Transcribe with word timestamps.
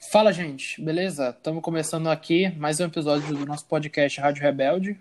Fala, 0.00 0.30
gente, 0.30 0.80
beleza? 0.80 1.30
Estamos 1.30 1.62
começando 1.62 2.08
aqui 2.08 2.50
mais 2.58 2.78
um 2.78 2.84
episódio 2.84 3.34
do 3.34 3.46
nosso 3.46 3.66
podcast 3.66 4.20
Rádio 4.20 4.42
Rebelde. 4.42 5.00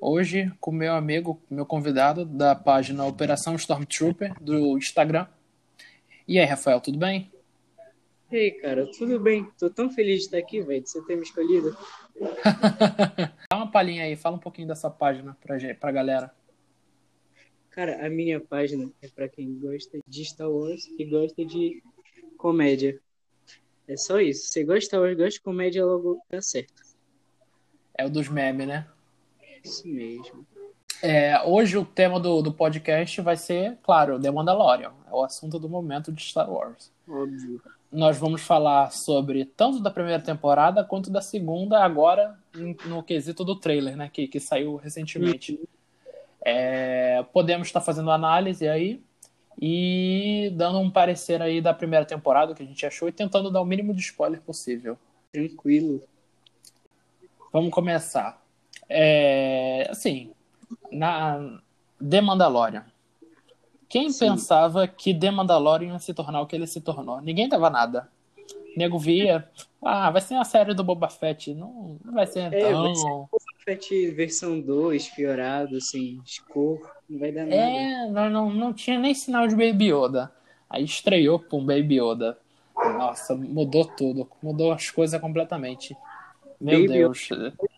Hoje 0.00 0.50
com 0.58 0.72
meu 0.72 0.94
amigo, 0.94 1.40
meu 1.50 1.66
convidado 1.66 2.24
da 2.24 2.54
página 2.54 3.04
Operação 3.04 3.54
Stormtrooper 3.56 4.34
do 4.40 4.78
Instagram. 4.78 5.26
E 6.26 6.38
aí, 6.38 6.46
Rafael, 6.46 6.80
tudo 6.80 6.98
bem? 6.98 7.30
E 8.30 8.36
aí, 8.36 8.50
cara, 8.52 8.90
tudo 8.96 9.20
bem? 9.20 9.46
Tô 9.58 9.68
tão 9.68 9.90
feliz 9.90 10.20
de 10.20 10.24
estar 10.24 10.38
aqui, 10.38 10.62
velho, 10.62 10.82
de 10.82 10.88
você 10.88 11.02
ter 11.02 11.14
me 11.14 11.22
escolhido. 11.22 11.76
Dá 13.50 13.56
uma 13.56 13.70
palhinha 13.70 14.04
aí, 14.04 14.16
fala 14.16 14.36
um 14.36 14.40
pouquinho 14.40 14.66
dessa 14.66 14.90
página 14.90 15.36
pra, 15.42 15.56
pra 15.74 15.92
galera. 15.92 16.34
Cara, 17.70 18.04
a 18.04 18.08
minha 18.08 18.40
página 18.40 18.90
é 19.02 19.08
para 19.08 19.28
quem 19.28 19.58
gosta 19.58 19.98
de 20.06 20.24
Star 20.24 20.50
Wars 20.50 20.86
e 20.98 21.04
gosta 21.04 21.44
de 21.44 21.82
comédia. 22.38 22.98
É 23.92 23.96
só 23.96 24.18
isso. 24.18 24.48
Você 24.48 24.64
gosta 24.64 24.98
Wars, 24.98 25.16
gosta 25.16 25.30
de 25.32 25.40
comédia, 25.42 25.84
logo 25.84 26.22
dá 26.30 26.40
certo. 26.40 26.82
É 27.96 28.06
o 28.06 28.10
dos 28.10 28.26
memes, 28.28 28.66
né? 28.66 28.86
Isso 29.62 29.86
mesmo. 29.86 30.46
É, 31.02 31.42
hoje 31.44 31.76
o 31.76 31.84
tema 31.84 32.18
do, 32.18 32.40
do 32.40 32.52
podcast 32.52 33.20
vai 33.20 33.36
ser, 33.36 33.76
claro, 33.82 34.18
The 34.18 34.30
Mandalorian. 34.30 34.92
É 35.06 35.14
o 35.14 35.22
assunto 35.22 35.58
do 35.58 35.68
momento 35.68 36.10
de 36.10 36.22
Star 36.22 36.50
Wars. 36.50 36.90
Óbvio. 37.06 37.60
Nós 37.90 38.16
vamos 38.16 38.40
falar 38.40 38.90
sobre 38.92 39.44
tanto 39.44 39.78
da 39.78 39.90
primeira 39.90 40.22
temporada 40.22 40.82
quanto 40.82 41.10
da 41.10 41.20
segunda, 41.20 41.84
agora 41.84 42.38
no 42.86 43.02
quesito 43.02 43.44
do 43.44 43.60
trailer, 43.60 43.94
né? 43.94 44.08
Que, 44.10 44.26
que 44.26 44.40
saiu 44.40 44.76
recentemente. 44.76 45.60
É, 46.42 47.22
podemos 47.30 47.68
estar 47.68 47.82
fazendo 47.82 48.10
análise 48.10 48.66
aí 48.66 49.02
e 49.60 50.52
dando 50.54 50.78
um 50.78 50.90
parecer 50.90 51.40
aí 51.42 51.60
da 51.60 51.74
primeira 51.74 52.04
temporada, 52.04 52.54
que 52.54 52.62
a 52.62 52.66
gente 52.66 52.84
achou, 52.86 53.08
e 53.08 53.12
tentando 53.12 53.50
dar 53.50 53.60
o 53.60 53.66
mínimo 53.66 53.94
de 53.94 54.00
spoiler 54.00 54.40
possível. 54.40 54.98
Tranquilo. 55.32 56.02
Vamos 57.52 57.70
começar. 57.70 58.42
É, 58.88 59.86
assim, 59.90 60.32
na 60.90 61.60
The 61.98 62.20
Mandalorian. 62.20 62.84
Quem 63.88 64.10
Sim. 64.10 64.30
pensava 64.30 64.88
que 64.88 65.14
The 65.14 65.30
Mandalorian 65.30 65.92
ia 65.92 65.98
se 65.98 66.14
tornar 66.14 66.40
o 66.40 66.46
que 66.46 66.56
ele 66.56 66.66
se 66.66 66.80
tornou? 66.80 67.20
Ninguém 67.20 67.48
dava 67.48 67.68
nada. 67.68 68.08
Nego 68.74 68.98
via, 68.98 69.46
ah, 69.84 70.10
vai 70.10 70.22
ser 70.22 70.32
uma 70.34 70.46
série 70.46 70.72
do 70.72 70.82
Boba 70.82 71.08
Fett. 71.08 71.52
Não, 71.52 71.98
não 72.02 72.14
vai 72.14 72.26
ser 72.26 72.52
É, 72.52 72.70
tão. 72.70 72.84
vai 72.84 72.94
ser 72.94 73.06
Boba 73.06 73.28
Fett 73.62 74.10
versão 74.12 74.58
2, 74.60 75.08
piorado, 75.10 75.76
assim, 75.76 76.20
escuro, 76.24 76.80
não 77.12 77.18
vai 77.18 77.32
dar 77.32 77.44
nada. 77.44 77.54
É, 77.56 78.10
não, 78.10 78.30
não, 78.30 78.50
não 78.50 78.72
tinha 78.72 78.98
nem 78.98 79.14
sinal 79.14 79.46
de 79.46 79.54
Baby 79.54 79.92
Yoda. 79.92 80.32
Aí 80.68 80.84
estreou 80.84 81.38
com 81.38 81.64
Baby 81.64 82.00
Yoda. 82.00 82.38
Nossa, 82.76 83.34
mudou 83.34 83.84
tudo. 83.84 84.28
Mudou 84.42 84.72
as 84.72 84.90
coisas 84.90 85.20
completamente. 85.20 85.96
Meu 86.60 86.80
Baby 86.82 86.92
Deus. 86.92 87.28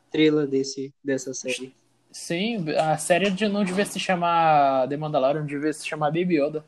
Estrela 0.07 0.47
desse, 0.47 0.95
dessa 1.03 1.35
série. 1.35 1.75
Sim, 2.13 2.65
a 2.79 2.97
série 2.97 3.31
de- 3.31 3.49
não 3.49 3.65
devia 3.65 3.85
se 3.85 3.99
chamar 3.99 4.89
The 4.89 4.97
Mandalorian, 4.97 5.45
devia 5.45 5.73
se 5.73 5.87
chamar 5.87 6.07
Baby 6.13 6.37
Yoda. 6.41 6.65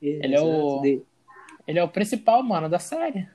Ele 0.00 0.34
é 0.36 0.40
o- 0.40 0.80
Ele 1.66 1.78
é 1.78 1.82
o 1.84 1.88
principal, 1.88 2.42
mano, 2.42 2.68
da 2.68 2.78
série. 2.78 3.26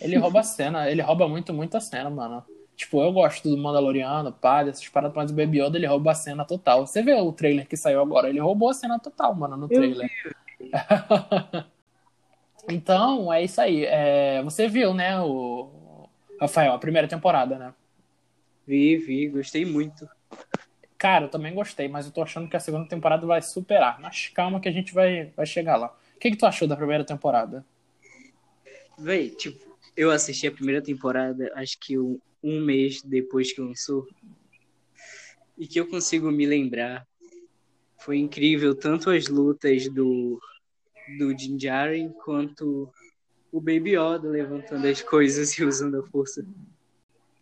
Ele 0.00 0.16
rouba 0.16 0.40
a 0.40 0.42
cena, 0.44 0.88
ele 0.88 1.02
rouba 1.02 1.26
muito, 1.28 1.52
muito 1.52 1.76
a 1.76 1.80
cena, 1.80 2.08
mano. 2.08 2.44
Tipo, 2.78 3.02
eu 3.02 3.12
gosto 3.12 3.50
do 3.50 3.58
Mandaloriano, 3.58 4.32
pá, 4.32 4.62
dessas 4.62 4.88
paradas, 4.88 5.16
mas 5.16 5.32
o 5.32 5.34
Baby 5.34 5.60
Yoda, 5.60 5.76
ele 5.76 5.86
rouba 5.86 6.12
a 6.12 6.14
cena 6.14 6.44
total. 6.44 6.86
Você 6.86 7.02
vê 7.02 7.12
o 7.12 7.32
trailer 7.32 7.66
que 7.66 7.76
saiu 7.76 8.00
agora, 8.00 8.28
ele 8.28 8.38
roubou 8.38 8.70
a 8.70 8.72
cena 8.72 9.00
total, 9.00 9.34
mano, 9.34 9.56
no 9.56 9.68
trailer. 9.68 10.08
então, 12.70 13.32
é 13.32 13.42
isso 13.42 13.60
aí. 13.60 13.84
É, 13.84 14.40
você 14.44 14.68
viu, 14.68 14.94
né, 14.94 15.20
o 15.20 16.08
Rafael, 16.40 16.72
a 16.72 16.78
primeira 16.78 17.08
temporada, 17.08 17.58
né? 17.58 17.74
Vi, 18.64 18.96
vi, 18.96 19.28
gostei 19.28 19.64
muito. 19.64 20.08
Cara, 20.96 21.24
eu 21.24 21.28
também 21.28 21.52
gostei, 21.52 21.88
mas 21.88 22.06
eu 22.06 22.12
tô 22.12 22.22
achando 22.22 22.48
que 22.48 22.56
a 22.56 22.60
segunda 22.60 22.88
temporada 22.88 23.26
vai 23.26 23.42
superar. 23.42 23.98
Mas 24.00 24.28
calma 24.28 24.60
que 24.60 24.68
a 24.68 24.72
gente 24.72 24.94
vai, 24.94 25.32
vai 25.36 25.46
chegar 25.46 25.76
lá. 25.76 25.88
O 26.14 26.20
que, 26.20 26.30
que 26.30 26.36
tu 26.36 26.46
achou 26.46 26.68
da 26.68 26.76
primeira 26.76 27.02
temporada? 27.02 27.66
Véi, 28.96 29.30
tipo, 29.30 29.76
eu 29.96 30.12
assisti 30.12 30.46
a 30.46 30.52
primeira 30.52 30.80
temporada, 30.80 31.50
acho 31.56 31.76
que 31.80 31.98
um, 31.98 32.20
um 32.42 32.60
mês 32.60 33.02
depois 33.02 33.52
que 33.52 33.60
lançou. 33.60 34.06
E 35.56 35.66
que 35.66 35.78
eu 35.80 35.88
consigo 35.88 36.30
me 36.30 36.46
lembrar. 36.46 37.06
Foi 37.98 38.16
incrível, 38.18 38.74
tanto 38.74 39.10
as 39.10 39.26
lutas 39.26 39.88
do, 39.88 40.40
do 41.18 41.34
Din 41.34 41.56
Djarin, 41.56 42.10
quanto 42.24 42.92
o 43.50 43.60
Baby 43.60 43.96
Yoda 43.96 44.28
levantando 44.28 44.86
as 44.86 45.02
coisas 45.02 45.50
e 45.58 45.64
usando 45.64 45.98
a 45.98 46.02
força. 46.06 46.46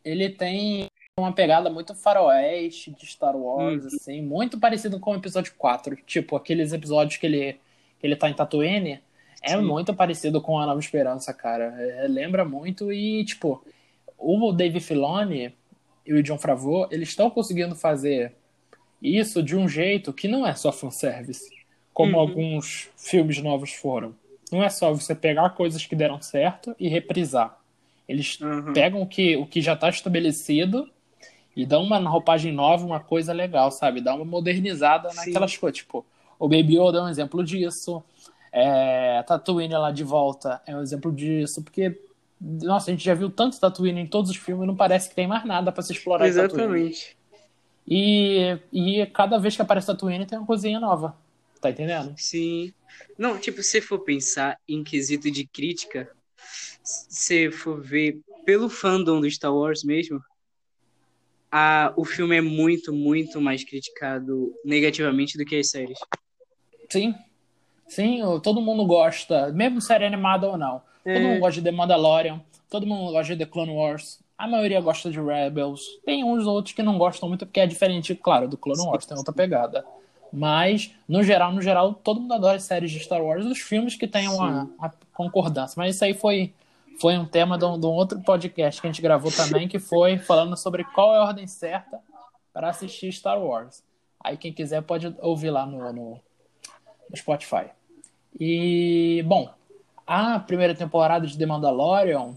Ele 0.05 0.31
tem 0.31 0.89
uma 1.19 1.33
pegada 1.33 1.69
muito 1.69 1.95
faroeste 1.95 2.91
de 2.93 3.07
Star 3.07 3.37
Wars, 3.37 3.83
Uhum. 3.83 3.87
assim, 3.89 4.23
muito 4.23 4.59
parecido 4.59 4.99
com 5.01 5.13
o 5.13 5.17
episódio 5.17 5.53
4. 5.59 5.97
Tipo, 6.07 6.37
aqueles 6.37 6.73
episódios 6.73 7.19
que 7.19 7.27
ele, 7.27 7.53
que 7.99 8.07
ele 8.07 8.17
tá 8.17 8.29
em 8.31 8.35
Tatooine, 8.35 9.01
é 9.43 9.57
Sim. 9.57 9.63
muito 9.63 9.95
parecido 9.95 10.41
com 10.41 10.59
a 10.59 10.65
Nova 10.67 10.81
Esperança, 10.81 11.35
cara. 11.35 11.75
É, 11.79 12.07
lembra 12.09 12.45
muito 12.45 12.93
e, 12.93 13.25
tipo, 13.25 13.63
o 14.19 14.53
Dave 14.53 14.81
Filoni 14.81 15.55
e 16.05 16.13
o 16.15 16.23
John 16.23 16.39
Favreau, 16.39 16.89
eles 16.91 17.09
estão 17.11 17.29
conseguindo 17.31 17.75
fazer 17.75 18.35
isso 19.03 19.43
de 19.43 19.57
um 19.57 19.69
jeito 19.69 20.13
que 20.13 20.29
não 20.29 20.47
é 20.47 20.55
só 20.55 20.73
fanservice, 20.73 21.51
como 21.93 22.15
Uhum. 22.15 22.21
alguns 22.21 22.89
filmes 22.97 23.43
novos 23.43 23.73
foram. 23.73 24.15
Não 24.51 24.63
é 24.63 24.69
só 24.69 24.93
você 24.93 25.15
pegar 25.15 25.51
coisas 25.51 25.85
que 25.85 25.97
deram 25.97 26.21
certo 26.23 26.75
e 26.79 26.89
reprisar. 26.89 27.59
Eles 28.09 28.39
Aham. 28.41 28.73
pegam 28.73 29.03
o 29.03 29.07
que, 29.07 29.37
o 29.37 29.47
que 29.47 29.61
já 29.61 29.73
está 29.75 29.89
estabelecido 29.89 30.89
e 31.57 31.67
dão 31.67 31.83
uma 31.83 31.99
roupagem 31.99 32.53
nova, 32.53 32.87
uma 32.87 33.01
coisa 33.01 33.33
legal, 33.33 33.71
sabe? 33.71 34.01
Dá 34.01 34.15
uma 34.15 34.25
modernizada 34.25 35.11
Sim. 35.11 35.17
naquelas 35.17 35.57
coisas. 35.57 35.79
Tipo, 35.79 36.05
o 36.39 36.49
Baby 36.49 36.79
Yoda 36.79 36.99
é 36.99 37.03
um 37.03 37.09
exemplo 37.09 37.43
disso. 37.43 38.03
É, 38.53 39.23
Tatooine 39.25 39.75
lá 39.75 39.91
de 39.91 40.05
volta 40.05 40.63
é 40.67 40.77
um 40.77 40.81
exemplo 40.83 41.11
disso. 41.13 41.63
Porque, 41.63 41.99
nossa, 42.41 42.91
a 42.91 42.95
gente 42.95 43.05
já 43.05 43.15
viu 43.15 43.31
tanto 43.31 43.59
Tatooine 43.59 44.01
em 44.01 44.07
todos 44.07 44.31
os 44.31 44.37
filmes, 44.37 44.67
não 44.67 44.77
parece 44.77 45.09
que 45.09 45.15
tem 45.15 45.27
mais 45.27 45.45
nada 45.45 45.73
para 45.73 45.83
se 45.83 45.93
explorar. 45.93 46.27
Exatamente. 46.27 47.17
E, 47.89 48.59
e 48.73 49.07
cada 49.07 49.39
vez 49.39 49.57
que 49.57 49.63
aparece 49.63 49.87
Tatooine 49.87 50.27
tem 50.27 50.39
uma 50.39 50.47
coisinha 50.47 50.81
nova. 50.81 51.17
Tá 51.61 51.71
entendendo? 51.71 52.15
Sim. 52.17 52.73
Não, 53.17 53.39
tipo, 53.39 53.63
se 53.63 53.81
for 53.81 54.01
pensar 54.01 54.59
em 54.69 54.85
quesito 54.85 55.31
de 55.31 55.47
crítica, 55.47 56.11
se 56.83 57.51
for 57.51 57.81
ver 57.81 58.21
pelo 58.45 58.69
fandom 58.69 59.21
do 59.21 59.31
Star 59.31 59.55
Wars 59.55 59.83
mesmo, 59.83 60.21
a, 61.51 61.93
o 61.97 62.05
filme 62.05 62.37
é 62.37 62.41
muito, 62.41 62.93
muito 62.93 63.41
mais 63.41 63.65
criticado 63.65 64.55
negativamente 64.65 65.39
do 65.39 65.45
que 65.45 65.57
as 65.57 65.71
séries. 65.71 65.99
Sim. 66.91 67.15
Sim, 67.89 68.21
todo 68.43 68.61
mundo 68.61 68.85
gosta, 68.85 69.53
mesmo 69.53 69.81
série 69.81 70.05
animada 70.05 70.49
ou 70.49 70.59
não. 70.59 70.83
Todo 71.07 71.17
É. 71.17 71.21
mundo 71.21 71.41
gosta 71.41 71.61
de 71.61 71.63
The 71.63 71.71
Mandalorian, 71.71 72.41
todo 72.69 72.87
mundo 72.87 73.13
gosta 73.13 73.37
de 73.37 73.45
The 73.45 73.51
Clone 73.51 73.73
Wars, 73.73 74.19
a 74.37 74.49
maioria 74.49 74.81
gosta 74.81 75.09
de 75.11 75.21
Rebels. 75.21 75.83
Tem 76.05 76.25
uns 76.25 76.47
outros 76.47 76.75
que 76.75 76.83
não 76.83 76.99
gostam 76.99 77.29
muito 77.29 77.47
porque 77.47 77.61
é 77.61 77.67
diferente, 77.67 78.15
claro, 78.15 78.49
do 78.49 78.57
Clone 78.59 78.83
Wars, 78.83 79.07
tem 79.07 79.17
outra 79.17 79.33
pegada. 79.33 79.85
Mas, 80.33 80.91
no 81.09 81.23
geral, 81.23 81.53
no 81.53 81.63
geral, 81.63 81.95
todo 81.95 82.21
mundo 82.21 82.35
adora 82.35 82.57
as 82.57 82.65
séries 82.65 82.91
de 82.91 82.99
Star 82.99 83.23
Wars, 83.23 83.47
os 83.47 83.59
filmes 83.61 83.95
que 83.95 84.07
têm 84.09 84.29
uma, 84.29 84.69
uma 84.79 84.93
concordância. 85.15 85.75
Mas 85.79 85.95
isso 85.95 86.05
aí 86.05 86.13
foi, 86.13 86.53
foi 87.01 87.17
um 87.17 87.25
tema 87.25 87.57
de 87.57 87.65
um, 87.65 87.79
de 87.79 87.87
um 87.87 87.91
outro 87.93 88.21
podcast 88.21 88.81
que 88.81 88.87
a 88.87 88.91
gente 88.91 89.01
gravou 89.01 89.31
também, 89.31 89.69
que 89.69 89.79
foi 89.79 90.19
falando 90.19 90.57
sobre 90.57 90.83
qual 90.85 91.15
é 91.15 91.19
a 91.19 91.23
ordem 91.25 91.47
certa 91.47 92.01
para 92.53 92.69
assistir 92.69 93.13
Star 93.13 93.41
Wars. 93.41 93.83
Aí 94.23 94.37
quem 94.37 94.53
quiser 94.53 94.83
pode 94.83 95.15
ouvir 95.23 95.51
lá 95.51 95.65
no, 95.65 95.93
no, 95.93 96.21
no 97.09 97.17
Spotify. 97.17 97.67
E, 98.39 99.23
bom, 99.27 99.49
a 100.07 100.39
primeira 100.39 100.75
temporada 100.75 101.27
de 101.27 101.37
The 101.37 101.47
Mandalorian, 101.47 102.35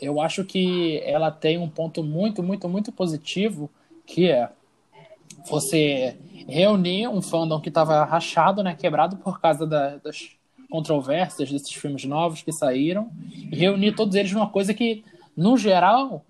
eu 0.00 0.20
acho 0.20 0.44
que 0.44 1.00
ela 1.04 1.30
tem 1.30 1.56
um 1.58 1.68
ponto 1.68 2.02
muito, 2.02 2.42
muito, 2.42 2.68
muito 2.68 2.92
positivo, 2.92 3.70
que 4.04 4.30
é 4.30 4.50
você 5.48 6.16
reunir 6.48 7.08
um 7.08 7.22
fandom 7.22 7.60
que 7.60 7.68
estava 7.68 8.04
rachado, 8.04 8.62
né, 8.62 8.74
quebrado 8.74 9.16
por 9.16 9.40
causa 9.40 9.66
da- 9.66 9.96
das 9.96 10.30
controvérsias 10.70 11.50
desses 11.50 11.72
filmes 11.72 12.04
novos 12.04 12.42
que 12.42 12.52
saíram, 12.52 13.10
e 13.32 13.56
reunir 13.56 13.92
todos 13.94 14.14
eles 14.14 14.32
numa 14.32 14.48
coisa 14.48 14.74
que, 14.74 15.04
no 15.36 15.56
geral, 15.56 16.24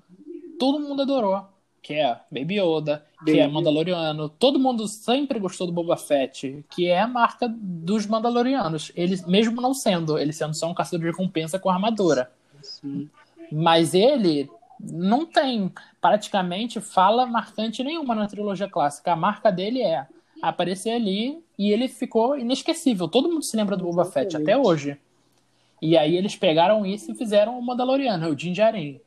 todo 0.58 0.78
mundo 0.78 1.02
adorou, 1.02 1.42
que 1.86 1.94
é 1.94 2.18
Baby 2.32 2.58
Yoda, 2.58 3.06
que 3.24 3.38
é 3.38 3.42
Baby. 3.42 3.54
Mandaloriano. 3.54 4.28
Todo 4.28 4.58
mundo 4.58 4.88
sempre 4.88 5.38
gostou 5.38 5.68
do 5.68 5.72
Boba 5.72 5.96
Fett, 5.96 6.64
que 6.68 6.88
é 6.88 6.98
a 6.98 7.06
marca 7.06 7.48
dos 7.48 8.06
Mandalorianos. 8.06 8.90
Eles, 8.96 9.24
mesmo 9.24 9.60
não 9.60 9.72
sendo, 9.72 10.18
ele 10.18 10.32
sendo 10.32 10.52
só 10.52 10.68
um 10.68 10.74
caçador 10.74 10.98
de 10.98 11.06
recompensa 11.12 11.60
com 11.60 11.70
armadura. 11.70 12.28
Sim. 12.60 13.08
Mas 13.52 13.94
ele 13.94 14.50
não 14.80 15.24
tem 15.24 15.72
praticamente 16.00 16.80
fala 16.80 17.24
marcante 17.24 17.84
nenhuma 17.84 18.16
na 18.16 18.26
trilogia 18.26 18.68
clássica. 18.68 19.12
A 19.12 19.16
marca 19.16 19.52
dele 19.52 19.80
é 19.80 20.08
aparecer 20.42 20.90
ali 20.90 21.38
e 21.56 21.70
ele 21.70 21.86
ficou 21.86 22.36
inesquecível. 22.36 23.06
Todo 23.06 23.28
mundo 23.28 23.44
se 23.44 23.56
lembra 23.56 23.76
do 23.76 23.84
Boba 23.84 24.04
Fett 24.04 24.36
até 24.36 24.58
hoje. 24.58 24.98
E 25.80 25.96
aí 25.96 26.16
eles 26.16 26.34
pegaram 26.34 26.84
isso 26.84 27.12
e 27.12 27.14
fizeram 27.14 27.56
o 27.56 27.62
Mandaloriano, 27.62 28.28
o 28.28 28.36
Jinjarin. 28.36 29.00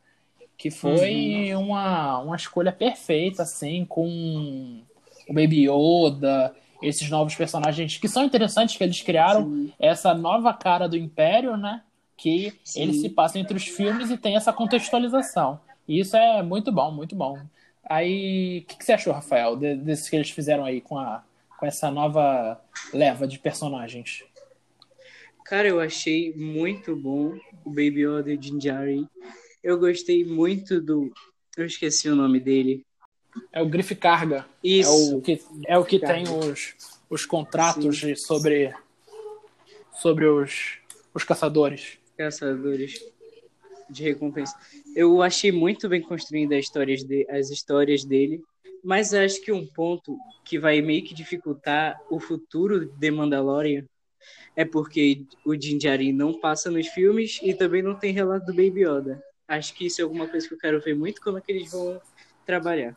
Que 0.59 0.69
foi 0.69 1.53
uhum. 1.53 1.69
uma, 1.69 2.19
uma 2.19 2.35
escolha 2.35 2.71
perfeita, 2.71 3.43
assim, 3.43 3.85
com 3.85 4.83
o 5.27 5.33
Baby 5.33 5.69
Yoda, 5.69 6.53
esses 6.83 7.09
novos 7.09 7.33
personagens 7.33 7.97
que 7.97 8.09
são 8.09 8.25
interessantes, 8.25 8.75
que 8.75 8.83
eles 8.83 9.01
criaram 9.01 9.45
Sim. 9.45 9.73
essa 9.79 10.13
nova 10.13 10.53
cara 10.53 10.89
do 10.89 10.97
Império, 10.97 11.55
né? 11.55 11.81
Que 12.17 12.53
Sim. 12.63 12.81
eles 12.81 12.99
se 12.99 13.09
passam 13.09 13.39
entre 13.41 13.55
os 13.55 13.65
filmes 13.65 14.11
e 14.11 14.17
tem 14.17 14.35
essa 14.35 14.51
contextualização. 14.51 15.61
E 15.87 16.01
isso 16.01 16.17
é 16.17 16.43
muito 16.43 16.73
bom, 16.73 16.91
muito 16.91 17.15
bom. 17.15 17.39
Aí, 17.89 18.59
o 18.59 18.67
que, 18.67 18.77
que, 18.77 18.85
você 18.85 18.91
achou, 18.91 19.13
Rafael, 19.13 19.55
desses 19.55 20.09
que 20.09 20.15
eles 20.15 20.29
fizeram 20.29 20.65
aí 20.65 20.81
com, 20.81 20.97
a, 20.97 21.23
com 21.57 21.65
essa 21.65 21.89
nova 21.89 22.61
leva 22.93 23.25
de 23.25 23.39
personagens? 23.39 24.25
Cara, 25.45 25.67
eu 25.67 25.79
achei 25.79 26.33
muito 26.35 26.95
bom 26.95 27.33
o 27.65 27.69
Baby 27.69 28.05
Yoda 28.05 28.31
e 28.31 28.39
Jinjari. 28.39 29.07
Eu 29.63 29.77
gostei 29.77 30.23
muito 30.23 30.81
do. 30.81 31.11
Eu 31.57 31.65
esqueci 31.65 32.09
o 32.09 32.15
nome 32.15 32.39
dele. 32.39 32.85
É 33.51 33.61
o 33.61 33.69
Grife 33.69 33.95
Carga. 33.95 34.45
Isso. 34.63 34.89
É 35.13 35.15
o 35.15 35.21
que, 35.21 35.41
é 35.67 35.77
o 35.77 35.85
que 35.85 35.99
tem 35.99 36.23
os, 36.23 36.75
os 37.09 37.25
contratos 37.25 37.99
sobre, 38.21 38.73
sobre 39.93 40.25
os, 40.25 40.77
os 41.13 41.23
caçadores. 41.23 41.97
Caçadores 42.17 42.99
de 43.89 44.03
recompensa. 44.03 44.55
Eu 44.95 45.21
achei 45.21 45.51
muito 45.51 45.89
bem 45.89 46.01
construída 46.01 46.55
as 46.55 46.65
histórias, 46.65 47.03
de, 47.03 47.25
as 47.29 47.49
histórias 47.49 48.03
dele, 48.03 48.43
mas 48.83 49.13
acho 49.13 49.41
que 49.41 49.51
um 49.51 49.65
ponto 49.65 50.17
que 50.45 50.59
vai 50.59 50.81
meio 50.81 51.03
que 51.03 51.13
dificultar 51.13 51.99
o 52.09 52.19
futuro 52.19 52.85
de 52.85 53.11
Mandalorian 53.11 53.85
é 54.55 54.65
porque 54.65 55.25
o 55.45 55.55
Jinjari 55.55 56.11
não 56.11 56.39
passa 56.39 56.69
nos 56.69 56.87
filmes 56.87 57.39
e 57.41 57.53
também 57.53 57.81
não 57.81 57.95
tem 57.95 58.13
relato 58.13 58.45
do 58.45 58.53
Baby 58.53 58.81
Yoda. 58.81 59.23
Acho 59.49 59.73
que 59.73 59.87
isso 59.87 59.99
é 59.99 60.03
alguma 60.03 60.27
coisa 60.27 60.47
que 60.47 60.53
eu 60.53 60.59
quero 60.59 60.79
ver 60.79 60.95
muito 60.95 61.19
como 61.21 61.39
é 61.39 61.41
que 61.41 61.51
eles 61.51 61.71
vão 61.71 61.99
trabalhar. 62.45 62.95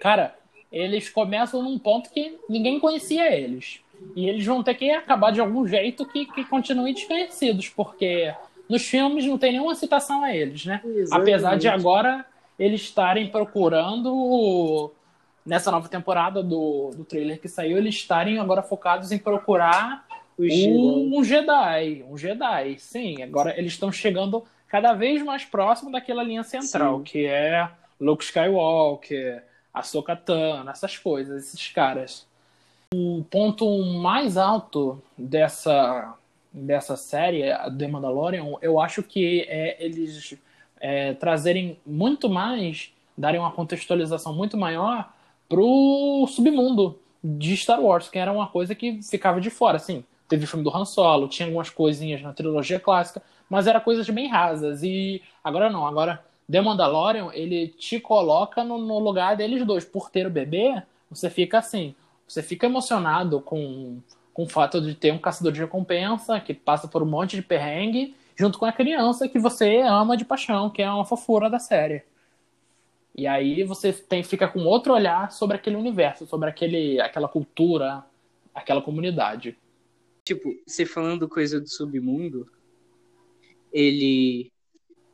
Cara, 0.00 0.36
eles 0.72 1.08
começam 1.08 1.62
num 1.62 1.78
ponto 1.78 2.10
que 2.10 2.38
ninguém 2.48 2.80
conhecia 2.80 3.32
eles. 3.32 3.80
E 4.16 4.28
eles 4.28 4.44
vão 4.44 4.62
ter 4.62 4.74
que 4.74 4.90
acabar 4.90 5.30
de 5.30 5.40
algum 5.40 5.66
jeito 5.66 6.04
que, 6.06 6.26
que 6.26 6.44
continuem 6.44 6.94
desconhecidos, 6.94 7.68
porque 7.68 8.34
nos 8.68 8.82
filmes 8.86 9.26
não 9.26 9.38
tem 9.38 9.52
nenhuma 9.52 9.74
citação 9.74 10.24
a 10.24 10.34
eles, 10.34 10.64
né? 10.64 10.80
Exatamente. 10.84 11.12
Apesar 11.12 11.56
de 11.56 11.68
agora 11.68 12.26
eles 12.58 12.80
estarem 12.80 13.28
procurando 13.28 14.90
nessa 15.44 15.70
nova 15.70 15.88
temporada 15.88 16.42
do, 16.42 16.90
do 16.96 17.04
trailer 17.04 17.40
que 17.40 17.48
saiu, 17.48 17.78
eles 17.78 17.94
estarem 17.94 18.38
agora 18.38 18.62
focados 18.62 19.12
em 19.12 19.18
procurar 19.18 20.04
um, 20.38 21.18
um 21.18 21.24
Jedi. 21.24 22.04
Um 22.08 22.16
Jedi, 22.16 22.78
sim. 22.78 23.22
Agora 23.22 23.58
eles 23.58 23.72
estão 23.72 23.92
chegando 23.92 24.44
cada 24.70 24.94
vez 24.94 25.22
mais 25.22 25.44
próximo 25.44 25.90
daquela 25.90 26.22
linha 26.22 26.44
central, 26.44 26.98
sim. 26.98 27.04
que 27.04 27.26
é 27.26 27.68
Luke 28.00 28.24
Skywalker, 28.24 29.42
Ahsoka 29.74 30.16
Tano, 30.16 30.70
essas 30.70 30.96
coisas, 30.96 31.48
esses 31.48 31.68
caras. 31.72 32.26
O 32.94 33.24
ponto 33.30 33.82
mais 34.00 34.36
alto 34.36 35.02
dessa, 35.18 36.14
dessa 36.52 36.96
série, 36.96 37.42
The 37.76 37.88
Mandalorian, 37.88 38.44
eu 38.62 38.80
acho 38.80 39.02
que 39.02 39.44
é 39.48 39.76
eles 39.84 40.36
é, 40.80 41.14
trazerem 41.14 41.78
muito 41.84 42.28
mais, 42.28 42.92
darem 43.18 43.40
uma 43.40 43.52
contextualização 43.52 44.32
muito 44.34 44.56
maior 44.56 45.12
pro 45.48 46.26
submundo 46.28 46.98
de 47.22 47.56
Star 47.56 47.80
Wars, 47.80 48.08
que 48.08 48.18
era 48.18 48.32
uma 48.32 48.46
coisa 48.46 48.74
que 48.74 49.02
ficava 49.02 49.40
de 49.40 49.50
fora, 49.50 49.76
assim. 49.76 50.04
Teve 50.30 50.44
o 50.44 50.46
filme 50.46 50.62
do 50.62 50.74
Han 50.74 50.84
Solo, 50.84 51.26
tinha 51.26 51.48
algumas 51.48 51.70
coisinhas 51.70 52.22
na 52.22 52.32
trilogia 52.32 52.78
clássica, 52.78 53.20
mas 53.48 53.66
era 53.66 53.80
coisas 53.80 54.08
bem 54.08 54.28
rasas. 54.28 54.80
E 54.84 55.20
agora 55.42 55.68
não, 55.68 55.84
agora 55.84 56.24
The 56.48 56.60
Mandalorian, 56.60 57.30
ele 57.32 57.66
te 57.66 57.98
coloca 57.98 58.62
no, 58.62 58.78
no 58.78 59.00
lugar 59.00 59.36
deles 59.36 59.66
dois. 59.66 59.84
Por 59.84 60.08
ter 60.08 60.28
o 60.28 60.30
bebê, 60.30 60.80
você 61.10 61.28
fica 61.28 61.58
assim, 61.58 61.96
você 62.28 62.44
fica 62.44 62.66
emocionado 62.66 63.40
com, 63.40 63.98
com 64.32 64.44
o 64.44 64.48
fato 64.48 64.80
de 64.80 64.94
ter 64.94 65.12
um 65.12 65.18
caçador 65.18 65.50
de 65.50 65.58
recompensa 65.58 66.38
que 66.38 66.54
passa 66.54 66.86
por 66.86 67.02
um 67.02 67.06
monte 67.06 67.34
de 67.34 67.42
perrengue, 67.42 68.14
junto 68.36 68.56
com 68.56 68.66
a 68.66 68.72
criança 68.72 69.28
que 69.28 69.38
você 69.40 69.78
ama 69.80 70.16
de 70.16 70.24
paixão, 70.24 70.70
que 70.70 70.80
é 70.80 70.88
uma 70.88 71.04
fofura 71.04 71.50
da 71.50 71.58
série. 71.58 72.04
E 73.16 73.26
aí 73.26 73.64
você 73.64 73.92
tem, 73.92 74.22
fica 74.22 74.46
com 74.46 74.60
outro 74.60 74.94
olhar 74.94 75.32
sobre 75.32 75.56
aquele 75.56 75.74
universo, 75.74 76.24
sobre 76.24 76.48
aquele, 76.48 77.00
aquela 77.00 77.26
cultura, 77.26 78.04
aquela 78.54 78.80
comunidade. 78.80 79.58
Tipo, 80.24 80.50
você 80.66 80.84
falando 80.84 81.28
coisa 81.28 81.60
do 81.60 81.68
submundo, 81.68 82.46
ele, 83.72 84.52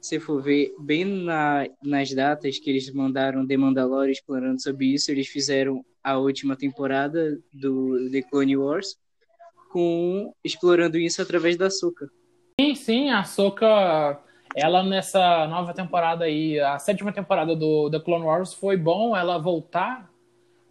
se 0.01 0.19
for 0.19 0.43
ver, 0.43 0.75
bem 0.79 1.05
na, 1.05 1.67
nas 1.83 2.13
datas 2.13 2.59
que 2.59 2.71
eles 2.71 2.91
mandaram 2.93 3.47
The 3.47 3.57
Mandalorian 3.57 4.13
explorando 4.13 4.61
sobre 4.61 4.87
isso, 4.87 5.11
eles 5.11 5.29
fizeram 5.29 5.85
a 6.03 6.19
última 6.19 6.57
temporada 6.57 7.39
do 7.53 8.11
The 8.11 8.23
Clone 8.23 8.57
Wars 8.57 8.97
com 9.71 10.33
explorando 10.45 10.99
isso 10.99 11.21
através 11.21 11.57
da 11.57 11.71
Soca. 11.71 12.11
Sim, 12.61 12.75
sim, 12.75 13.11
a 13.11 13.25
Soca 13.25 14.23
ela 14.55 14.83
nessa 14.83 15.47
nova 15.49 15.75
temporada 15.75 16.25
aí, 16.25 16.59
a 16.59 16.79
sétima 16.79 17.13
temporada 17.13 17.55
do 17.55 17.91
The 17.91 18.01
Clone 18.01 18.25
Wars, 18.25 18.55
foi 18.55 18.77
bom 18.77 19.15
ela 19.15 19.37
voltar, 19.37 20.11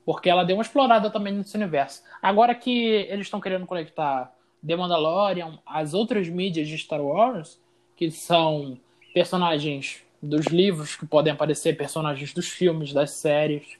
porque 0.05 0.29
ela 0.29 0.43
deu 0.43 0.55
uma 0.55 0.61
explorada 0.61 1.09
também 1.09 1.33
nesse 1.33 1.55
universo. 1.57 2.03
Agora 2.21 2.53
que 2.53 2.85
eles 3.09 3.27
estão 3.27 3.41
querendo 3.41 3.65
conectar 3.65 4.31
The 4.65 4.75
Mandalorian 4.75 5.59
às 5.65 5.93
outras 5.93 6.29
mídias 6.29 6.67
de 6.67 6.77
Star 6.77 7.01
Wars, 7.01 7.59
que 7.95 8.11
são 8.11 8.77
personagens 9.13 10.03
dos 10.21 10.45
livros 10.47 10.95
que 10.95 11.05
podem 11.05 11.33
aparecer, 11.33 11.77
personagens 11.77 12.33
dos 12.33 12.47
filmes, 12.47 12.93
das 12.93 13.11
séries. 13.11 13.77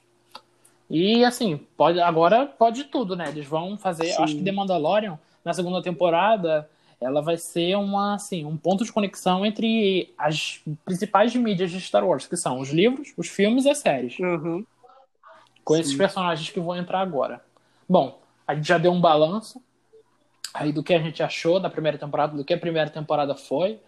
E 0.88 1.24
assim, 1.24 1.60
pode 1.76 2.00
agora 2.00 2.46
pode 2.46 2.84
tudo, 2.84 3.16
né? 3.16 3.28
Eles 3.28 3.46
vão 3.46 3.76
fazer, 3.76 4.12
Sim. 4.12 4.22
acho 4.22 4.36
que 4.36 4.44
The 4.44 4.52
Mandalorian 4.52 5.18
na 5.44 5.52
segunda 5.52 5.82
temporada 5.82 6.68
ela 7.00 7.20
vai 7.20 7.36
ser 7.36 7.76
uma, 7.76 8.14
assim, 8.14 8.44
um 8.44 8.56
ponto 8.56 8.84
de 8.84 8.92
conexão 8.92 9.44
entre 9.44 10.14
as 10.16 10.62
principais 10.84 11.34
mídias 11.36 11.70
de 11.70 11.80
Star 11.80 12.06
Wars, 12.06 12.26
que 12.26 12.36
são 12.36 12.58
os 12.58 12.70
livros, 12.70 13.12
os 13.16 13.28
filmes 13.28 13.66
e 13.66 13.70
as 13.70 13.78
séries. 13.78 14.18
Uhum. 14.18 14.64
Com 15.66 15.74
Sim. 15.74 15.80
esses 15.80 15.94
personagens 15.96 16.48
que 16.48 16.60
vão 16.60 16.76
entrar 16.76 17.00
agora. 17.00 17.44
Bom, 17.88 18.22
a 18.46 18.54
gente 18.54 18.68
já 18.68 18.78
deu 18.78 18.92
um 18.92 19.00
balanço 19.00 19.60
aí 20.54 20.72
do 20.72 20.80
que 20.80 20.94
a 20.94 20.98
gente 20.98 21.22
achou 21.22 21.58
da 21.58 21.68
primeira 21.68 21.98
temporada, 21.98 22.36
do 22.36 22.44
que 22.44 22.54
a 22.54 22.58
primeira 22.58 22.88
temporada 22.88 23.34
foi, 23.34 23.80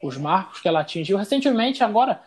os 0.00 0.16
marcos 0.16 0.60
que 0.60 0.68
ela 0.68 0.80
atingiu. 0.80 1.18
Recentemente, 1.18 1.82
agora, 1.82 2.22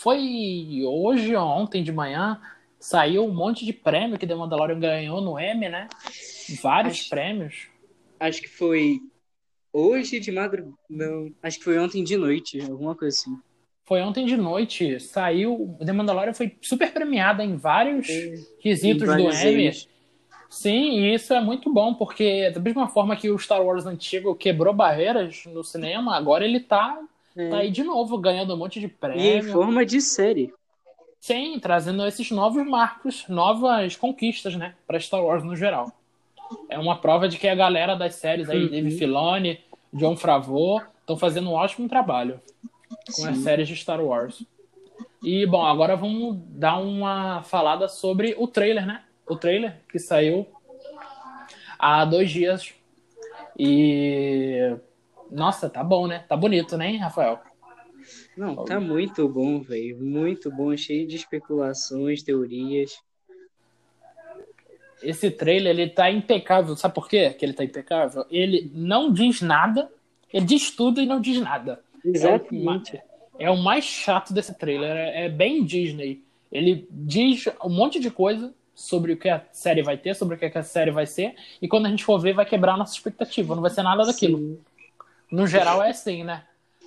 foi 0.00 0.82
hoje 0.84 1.34
ou 1.34 1.42
ontem 1.42 1.82
de 1.82 1.90
manhã, 1.90 2.38
saiu 2.78 3.24
um 3.24 3.34
monte 3.34 3.64
de 3.64 3.72
prêmio 3.72 4.18
que 4.18 4.26
The 4.26 4.34
Mandalorian 4.34 4.78
ganhou 4.78 5.22
no 5.22 5.38
M, 5.38 5.68
né? 5.70 5.88
Vários 6.62 7.00
acho, 7.00 7.08
prêmios. 7.08 7.68
Acho 8.20 8.42
que 8.42 8.48
foi 8.48 9.00
Hoje 9.72 10.20
de 10.20 10.30
madrugada. 10.30 10.76
Não. 10.88 11.32
Acho 11.42 11.58
que 11.58 11.64
foi 11.64 11.78
ontem 11.78 12.04
de 12.04 12.16
noite, 12.16 12.60
alguma 12.60 12.94
coisa 12.94 13.16
assim. 13.16 13.40
Foi 13.92 14.00
ontem 14.00 14.24
de 14.24 14.38
noite. 14.38 14.98
Saiu. 15.00 15.76
The 15.84 15.92
Mandalorian 15.92 16.32
foi 16.32 16.56
super 16.62 16.90
premiada 16.94 17.44
em 17.44 17.56
vários 17.56 18.08
é, 18.08 18.38
quesitos 18.58 19.06
do 19.06 19.30
Emmy. 19.30 19.70
Sim, 20.48 20.92
e 20.92 21.14
isso 21.14 21.34
é 21.34 21.42
muito 21.42 21.70
bom, 21.70 21.92
porque 21.92 22.48
da 22.48 22.58
mesma 22.58 22.88
forma 22.88 23.14
que 23.14 23.28
o 23.28 23.38
Star 23.38 23.62
Wars 23.62 23.84
antigo 23.84 24.34
quebrou 24.34 24.72
barreiras 24.72 25.44
no 25.44 25.62
cinema, 25.62 26.16
agora 26.16 26.42
ele 26.42 26.58
tá, 26.58 26.98
é. 27.36 27.50
tá 27.50 27.58
aí 27.58 27.70
de 27.70 27.84
novo, 27.84 28.16
ganhando 28.16 28.54
um 28.54 28.56
monte 28.56 28.80
de 28.80 28.88
prêmio. 28.88 29.20
E 29.20 29.36
em 29.36 29.42
forma 29.42 29.84
de 29.84 30.00
série. 30.00 30.54
Sim, 31.20 31.58
trazendo 31.60 32.06
esses 32.06 32.30
novos 32.30 32.66
marcos, 32.66 33.28
novas 33.28 33.94
conquistas, 33.94 34.56
né, 34.56 34.74
para 34.86 34.98
Star 34.98 35.22
Wars 35.22 35.44
no 35.44 35.54
geral 35.54 35.92
é 36.70 36.78
uma 36.78 36.96
prova 36.96 37.28
de 37.28 37.38
que 37.38 37.48
a 37.48 37.54
galera 37.54 37.94
das 37.94 38.14
séries 38.14 38.48
aí, 38.48 38.64
uhum. 38.64 38.70
Dave 38.70 38.90
Filoni, 38.92 39.60
John 39.92 40.16
Favreau, 40.16 40.82
estão 41.00 41.16
fazendo 41.16 41.50
um 41.50 41.54
ótimo 41.54 41.88
trabalho 41.88 42.40
com 43.06 43.12
Sim. 43.12 43.28
as 43.28 43.38
séries 43.38 43.68
de 43.68 43.76
Star 43.76 44.00
Wars. 44.00 44.44
E, 45.22 45.46
bom, 45.46 45.64
agora 45.64 45.96
vamos 45.96 46.38
dar 46.48 46.78
uma 46.78 47.42
falada 47.42 47.88
sobre 47.88 48.34
o 48.38 48.46
trailer, 48.48 48.86
né? 48.86 49.04
O 49.28 49.36
trailer 49.36 49.80
que 49.88 49.98
saiu 49.98 50.46
há 51.78 52.04
dois 52.04 52.30
dias. 52.30 52.74
E. 53.58 54.76
Nossa, 55.30 55.70
tá 55.70 55.82
bom, 55.82 56.06
né? 56.06 56.24
Tá 56.28 56.36
bonito, 56.36 56.76
né, 56.76 56.96
Rafael? 56.96 57.40
Não, 58.36 58.64
tá 58.64 58.80
muito 58.80 59.28
bom, 59.28 59.60
velho. 59.60 60.02
Muito 60.02 60.50
bom, 60.50 60.76
cheio 60.76 61.06
de 61.06 61.16
especulações, 61.16 62.22
teorias 62.22 63.00
esse 65.02 65.30
trailer 65.30 65.78
ele 65.78 65.90
tá 65.90 66.10
impecável. 66.10 66.76
Sabe 66.76 66.94
por 66.94 67.08
quê 67.08 67.30
que 67.30 67.44
ele 67.44 67.52
tá 67.52 67.64
impecável? 67.64 68.24
Ele 68.30 68.70
não 68.74 69.12
diz 69.12 69.40
nada, 69.42 69.90
ele 70.32 70.46
diz 70.46 70.70
tudo 70.70 71.00
e 71.00 71.06
não 71.06 71.20
diz 71.20 71.40
nada. 71.40 71.82
Exatamente. 72.04 72.96
É 73.38 73.48
o, 73.48 73.48
é 73.48 73.50
o 73.50 73.56
mais 73.56 73.84
chato 73.84 74.32
desse 74.32 74.54
trailer. 74.54 74.90
É, 74.96 75.24
é, 75.26 75.28
bem 75.28 75.64
Disney. 75.64 76.22
Ele 76.50 76.86
diz 76.90 77.46
um 77.64 77.70
monte 77.70 77.98
de 77.98 78.10
coisa 78.10 78.52
sobre 78.74 79.12
o 79.12 79.16
que 79.16 79.28
a 79.28 79.42
série 79.52 79.82
vai 79.82 79.96
ter, 79.96 80.14
sobre 80.14 80.34
o 80.34 80.38
que 80.38 80.46
a 80.58 80.62
série 80.62 80.90
vai 80.90 81.06
ser, 81.06 81.34
e 81.60 81.68
quando 81.68 81.86
a 81.86 81.88
gente 81.90 82.04
for 82.04 82.18
ver, 82.18 82.32
vai 82.34 82.44
quebrar 82.44 82.74
a 82.74 82.76
nossa 82.76 82.94
expectativa. 82.94 83.54
Não 83.54 83.62
vai 83.62 83.70
ser 83.70 83.82
nada 83.82 84.04
daquilo. 84.04 84.38
Sim. 84.38 84.58
no 85.30 85.46
geral 85.46 85.82
é 85.82 85.90
assim, 85.90 86.24
né? 86.24 86.44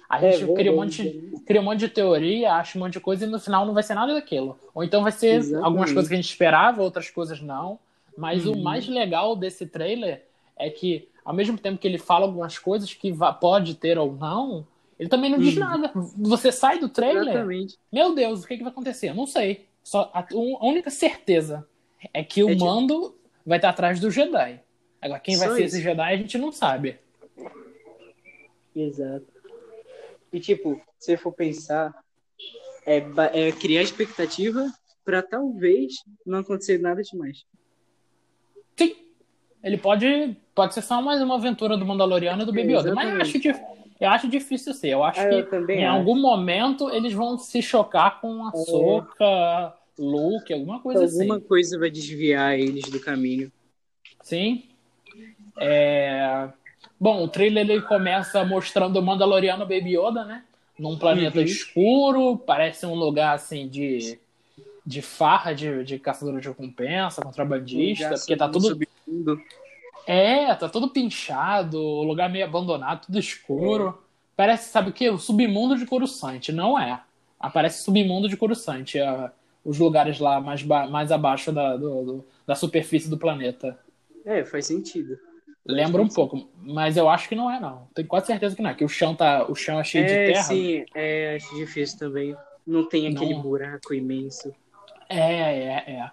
A 0.07 0.23
É, 0.23 0.33
gente 0.33 0.53
cria, 0.53 0.71
um 0.71 0.75
monte, 0.75 1.01
de- 1.01 1.39
cria 1.47 1.59
um 1.59 1.63
monte 1.63 1.79
de 1.79 1.89
teoria, 1.89 2.53
acha 2.53 2.77
um 2.77 2.81
monte 2.81 2.93
de 2.93 2.99
coisa 2.99 3.25
e 3.25 3.27
no 3.27 3.39
final 3.39 3.65
não 3.65 3.73
vai 3.73 3.81
ser 3.81 3.95
nada 3.95 4.13
daquilo. 4.13 4.59
Ou 4.73 4.83
então 4.83 5.01
vai 5.01 5.11
ser 5.11 5.35
Exatamente. 5.37 5.65
algumas 5.65 5.91
coisas 5.91 6.07
que 6.07 6.13
a 6.13 6.17
gente 6.17 6.29
esperava, 6.29 6.83
outras 6.83 7.09
coisas 7.09 7.41
não. 7.41 7.79
Mas 8.15 8.45
Uhum. 8.45 8.53
o 8.53 8.63
mais 8.63 8.87
legal 8.87 9.35
desse 9.35 9.65
trailer 9.65 10.23
é 10.57 10.69
que, 10.69 11.07
ao 11.23 11.33
mesmo 11.33 11.57
tempo 11.57 11.79
que 11.79 11.87
ele 11.87 11.97
fala 11.97 12.25
algumas 12.27 12.57
coisas 12.59 12.93
que 12.93 13.11
pode 13.41 13.73
ter 13.75 13.97
ou 13.97 14.13
não, 14.13 14.65
ele 14.99 15.09
também 15.09 15.29
não 15.31 15.39
diz 15.39 15.53
Uhum. 15.53 15.59
nada. 15.59 15.91
Você 16.17 16.51
sai 16.51 16.79
do 16.79 16.87
trailer, 16.89 17.23
Exatamente. 17.23 17.77
meu 17.91 18.13
Deus, 18.15 18.43
o 18.43 18.47
que, 18.47 18.57
que 18.57 18.63
vai 18.63 18.71
acontecer? 18.71 19.09
Eu 19.09 19.15
não 19.15 19.27
sei. 19.27 19.65
Só 19.83 20.09
a, 20.13 20.21
a 20.21 20.65
única 20.65 20.89
certeza 20.89 21.67
é 22.13 22.23
que 22.23 22.43
o 22.43 22.49
É 22.49 22.55
mando 22.55 23.15
vai 23.45 23.57
estar 23.57 23.69
atrás 23.69 23.99
do 23.99 24.09
Jedi. 24.09 24.59
Agora, 25.01 25.19
quem 25.19 25.37
vai 25.37 25.49
Só 25.49 25.55
ser 25.55 25.65
isso. 25.65 25.75
esse 25.75 25.83
Jedi 25.83 26.13
a 26.13 26.17
gente 26.17 26.37
não 26.37 26.51
sabe. 26.51 26.97
Exato. 28.75 29.25
E 30.33 30.39
tipo, 30.39 30.81
se 30.99 31.15
for 31.17 31.31
pensar, 31.31 31.93
é, 32.85 32.97
é 33.33 33.51
criar 33.51 33.81
expectativa 33.83 34.65
pra 35.03 35.21
talvez 35.21 35.93
não 36.25 36.39
acontecer 36.39 36.79
nada 36.79 37.01
demais. 37.03 37.45
Sim. 38.75 38.95
Ele 39.63 39.77
pode, 39.77 40.35
pode 40.53 40.73
ser 40.73 40.81
só 40.81 41.01
mais 41.01 41.21
uma 41.21 41.35
aventura 41.35 41.77
do 41.77 41.85
Mandaloriano 41.85 42.41
e 42.43 42.45
do 42.45 42.51
Baby 42.53 42.73
Yoda. 42.75 42.93
Mas 42.93 43.09
eu 43.13 43.21
acho, 43.21 43.37
Exatamente. 43.37 43.84
Eu 44.05 44.11
acho 44.11 44.27
difícil 44.27 44.73
ser. 44.73 44.89
Eu 44.89 45.03
acho 45.03 45.19
Ah, 45.21 45.29
que 45.29 45.35
eu 45.55 45.69
em 45.69 45.85
acho. 45.85 45.97
algum 45.97 46.19
momento 46.19 46.89
eles 46.89 47.13
vão 47.13 47.37
se 47.37 47.61
chocar 47.61 48.21
com 48.21 48.45
a 48.47 48.51
Soca, 48.53 49.73
Luke, 49.97 50.53
alguma 50.53 50.79
coisa 50.81 51.03
Alguma 51.03 51.35
assim. 51.35 51.47
coisa 51.47 51.79
vai 51.79 51.89
desviar 51.89 52.57
eles 52.57 52.83
do 52.89 52.99
caminho. 52.99 53.51
Sim. 54.21 54.63
É... 55.59 56.49
Bom, 56.99 57.23
o 57.23 57.27
trailer 57.27 57.69
ele 57.69 57.81
começa 57.81 58.43
mostrando 58.45 58.97
o 58.97 59.01
Mandaloriano 59.01 59.65
Baby 59.65 59.97
Yoda, 59.97 60.23
né? 60.23 60.43
Num 60.77 60.97
planeta 60.97 61.37
Uhum. 61.39 61.43
escuro, 61.45 62.37
parece 62.37 62.85
um 62.85 62.95
lugar 62.95 63.33
assim 63.33 63.67
de, 63.67 64.19
de 64.85 65.01
farra 65.01 65.53
de, 65.53 65.83
de 65.83 65.99
caçador 65.99 66.39
de 66.39 66.47
recompensa, 66.49 67.21
contrabandista, 67.21 68.09
porque 68.15 68.35
tá 68.35 68.47
no 68.47 68.53
tudo. 68.53 68.67
submundo. 69.07 69.41
É, 70.07 70.53
tá 70.55 70.69
tudo 70.69 70.89
pinchado, 70.89 71.79
o 71.81 72.03
lugar 72.03 72.29
meio 72.29 72.45
abandonado, 72.45 73.05
tudo 73.05 73.17
escuro. 73.19 73.97
Parece, 74.35 74.69
sabe 74.69 74.89
o 74.89 74.93
quê? 74.93 75.09
O 75.09 75.17
submundo 75.17 75.77
de 75.77 75.85
Coruscant, 75.85 76.49
não 76.49 76.77
é? 76.79 77.01
Aparece 77.39 77.83
submundo 77.83 78.27
de 78.29 78.37
Coruscant, 78.37 78.95
é, 78.95 79.31
os 79.63 79.79
lugares 79.79 80.19
lá 80.19 80.39
mais, 80.39 80.61
mais 80.63 81.11
abaixo 81.11 81.51
da, 81.51 81.75
do- 81.77 82.03
do- 82.05 82.25
da 82.45 82.53
superfície 82.55 83.09
do 83.09 83.17
planeta. 83.17 83.79
É, 84.25 84.43
faz 84.45 84.67
sentido. 84.67 85.17
Lembra 85.67 86.01
um 86.01 86.07
pouco, 86.07 86.47
mas 86.61 86.95
eu 86.95 87.09
acho 87.09 87.27
que 87.27 87.35
não 87.35 87.49
é, 87.49 87.59
não. 87.59 87.87
Tenho 87.95 88.07
quase 88.07 88.27
certeza 88.27 88.55
que 88.55 88.61
não 88.61 88.69
é, 88.69 88.75
que 88.75 88.85
o 88.85 88.89
chão, 88.89 89.15
tá, 89.15 89.45
o 89.49 89.55
chão 89.55 89.79
é 89.79 89.83
cheio 89.83 90.05
de 90.05 90.11
É, 90.13 90.25
terra. 90.33 90.43
sim, 90.43 90.85
é, 90.93 91.35
acho 91.37 91.55
difícil 91.55 91.97
também. 91.97 92.35
Não 92.67 92.87
tem 92.87 93.07
aquele 93.07 93.33
Não. 93.33 93.41
buraco 93.41 93.93
imenso. 93.93 94.53
É, 95.09 95.17
é, 95.19 95.67
é. 95.93 96.11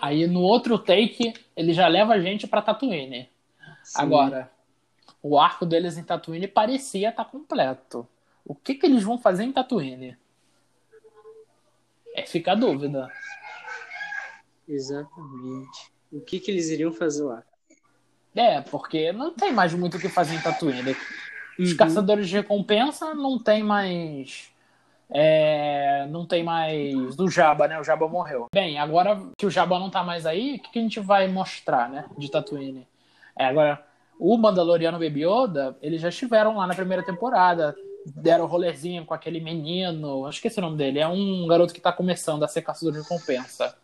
Aí 0.00 0.26
no 0.26 0.40
outro 0.40 0.78
take, 0.78 1.32
ele 1.56 1.72
já 1.72 1.88
leva 1.88 2.12
a 2.14 2.20
gente 2.20 2.46
pra 2.46 2.62
Tatooine. 2.62 3.28
Sim. 3.92 4.00
Agora, 4.02 4.50
o 5.22 5.38
arco 5.38 5.66
deles 5.66 5.98
em 5.98 6.02
Tatooine 6.02 6.48
parecia 6.48 7.10
estar 7.10 7.26
completo. 7.26 8.08
O 8.44 8.54
que, 8.54 8.74
que 8.74 8.86
eles 8.86 9.02
vão 9.04 9.18
fazer 9.18 9.44
em 9.44 9.52
Tatooine? 9.52 10.16
É 12.14 12.24
fica 12.26 12.52
a 12.52 12.54
dúvida. 12.54 13.10
Exatamente. 14.66 15.92
O 16.10 16.20
que 16.20 16.40
que 16.40 16.50
eles 16.50 16.68
iriam 16.70 16.92
fazer 16.92 17.22
lá? 17.22 17.42
É, 18.34 18.62
porque 18.62 19.12
não 19.12 19.34
tem 19.34 19.52
mais 19.52 19.74
muito 19.74 19.96
o 19.98 20.00
que 20.00 20.08
fazer 20.08 20.34
em 20.36 20.40
Tatooine. 20.40 20.96
Os 21.58 21.70
Uhum. 21.72 21.76
caçadores 21.76 22.28
de 22.28 22.36
recompensa 22.36 23.14
não 23.14 23.38
tem 23.38 23.62
mais. 23.62 24.50
é, 25.14 26.06
não 26.08 26.24
tem 26.24 26.42
mais 26.42 27.14
do 27.16 27.28
Jabba, 27.28 27.68
né? 27.68 27.78
O 27.78 27.84
Jabba 27.84 28.08
morreu. 28.08 28.46
Bem, 28.54 28.78
agora 28.78 29.20
que 29.36 29.44
o 29.44 29.50
Jabba 29.50 29.78
não 29.78 29.90
tá 29.90 30.02
mais 30.02 30.24
aí, 30.24 30.56
o 30.56 30.58
que, 30.58 30.70
que 30.70 30.78
a 30.78 30.82
gente 30.82 31.00
vai 31.00 31.28
mostrar, 31.28 31.90
né? 31.90 32.06
De 32.16 32.30
Tatooine? 32.30 32.88
É, 33.38 33.46
agora, 33.46 33.84
o 34.18 34.36
Mandaloriano 34.36 34.98
Baby 34.98 35.24
Yoda, 35.26 35.76
eles 35.82 36.00
já 36.00 36.08
estiveram 36.08 36.56
lá 36.56 36.66
na 36.66 36.74
primeira 36.74 37.02
temporada. 37.02 37.74
Deram 38.04 38.46
rolezinho 38.46 39.04
com 39.04 39.14
aquele 39.14 39.40
menino. 39.40 40.24
Eu 40.24 40.30
esqueci 40.30 40.58
o 40.58 40.62
nome 40.62 40.76
dele. 40.76 40.98
É 40.98 41.08
um 41.08 41.46
garoto 41.46 41.72
que 41.72 41.80
tá 41.80 41.92
começando 41.92 42.42
a 42.44 42.48
ser 42.48 42.62
caçador 42.62 42.92
de 42.92 43.00
recompensa. 43.00 43.76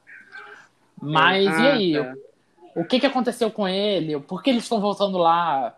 Mas 1.00 1.44
e 1.46 1.48
Ah, 1.48 1.72
aí? 1.72 1.92
tá. 1.92 2.14
O 2.74 2.84
que, 2.84 3.00
que 3.00 3.06
aconteceu 3.06 3.50
com 3.50 3.66
ele? 3.66 4.18
Por 4.20 4.42
que 4.42 4.50
eles 4.50 4.64
estão 4.64 4.80
voltando 4.80 5.18
lá? 5.18 5.76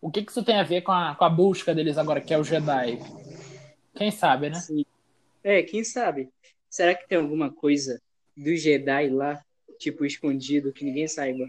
O 0.00 0.10
que, 0.10 0.22
que 0.22 0.30
isso 0.30 0.42
tem 0.42 0.58
a 0.58 0.64
ver 0.64 0.82
com 0.82 0.90
a, 0.92 1.14
com 1.14 1.24
a 1.24 1.28
busca 1.30 1.74
deles 1.74 1.98
agora, 1.98 2.20
que 2.20 2.34
é 2.34 2.38
o 2.38 2.44
Jedi? 2.44 2.98
Quem 3.94 4.10
sabe, 4.10 4.50
né? 4.50 4.56
Sim. 4.56 4.84
É, 5.44 5.62
quem 5.62 5.84
sabe? 5.84 6.30
Será 6.68 6.94
que 6.94 7.06
tem 7.06 7.18
alguma 7.18 7.52
coisa 7.52 8.00
do 8.36 8.56
Jedi 8.56 9.08
lá, 9.10 9.40
tipo, 9.78 10.04
escondido, 10.04 10.72
que 10.72 10.84
ninguém 10.84 11.06
saiba? 11.06 11.44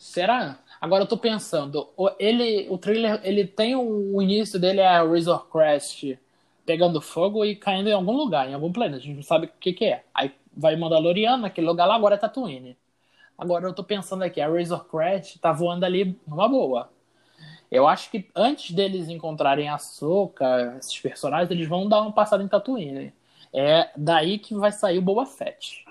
Será? 0.00 0.58
Agora 0.80 1.02
eu 1.02 1.06
tô 1.06 1.18
pensando, 1.18 1.90
ele, 2.18 2.66
o 2.70 2.78
trailer, 2.78 3.20
ele 3.22 3.46
tem 3.46 3.76
o, 3.76 4.16
o 4.16 4.22
início 4.22 4.58
dele 4.58 4.80
é 4.80 4.96
Razor 4.96 5.46
Crest 5.50 6.18
pegando 6.64 7.02
fogo 7.02 7.44
e 7.44 7.54
caindo 7.54 7.90
em 7.90 7.92
algum 7.92 8.16
lugar, 8.16 8.48
em 8.48 8.54
algum 8.54 8.72
planeta. 8.72 8.96
A 8.96 9.00
gente 9.00 9.16
não 9.16 9.22
sabe 9.22 9.48
o 9.48 9.50
que 9.60 9.74
que 9.74 9.84
é. 9.84 10.02
Aí 10.14 10.32
vai 10.56 10.74
Mandaloriano, 10.74 11.44
aquele 11.44 11.66
lugar 11.66 11.84
lá 11.84 11.96
agora 11.96 12.14
é 12.14 12.18
Tatooine. 12.18 12.78
Agora 13.36 13.66
eu 13.66 13.74
tô 13.74 13.84
pensando 13.84 14.22
aqui, 14.22 14.40
a 14.40 14.48
Razor 14.48 14.86
Crest 14.86 15.38
tá 15.38 15.52
voando 15.52 15.84
ali 15.84 16.18
numa 16.26 16.48
boa. 16.48 16.90
Eu 17.70 17.86
acho 17.86 18.10
que 18.10 18.26
antes 18.34 18.74
deles 18.74 19.10
encontrarem 19.10 19.68
a 19.68 19.76
Soka, 19.76 20.76
esses 20.78 20.98
personagens, 20.98 21.50
eles 21.50 21.68
vão 21.68 21.86
dar 21.86 22.00
uma 22.00 22.12
passada 22.12 22.42
em 22.42 22.48
Tatooine. 22.48 23.12
É 23.52 23.90
daí 23.94 24.38
que 24.38 24.54
vai 24.54 24.72
sair 24.72 24.96
o 24.96 25.02
Boba 25.02 25.26
Fett. 25.26 25.84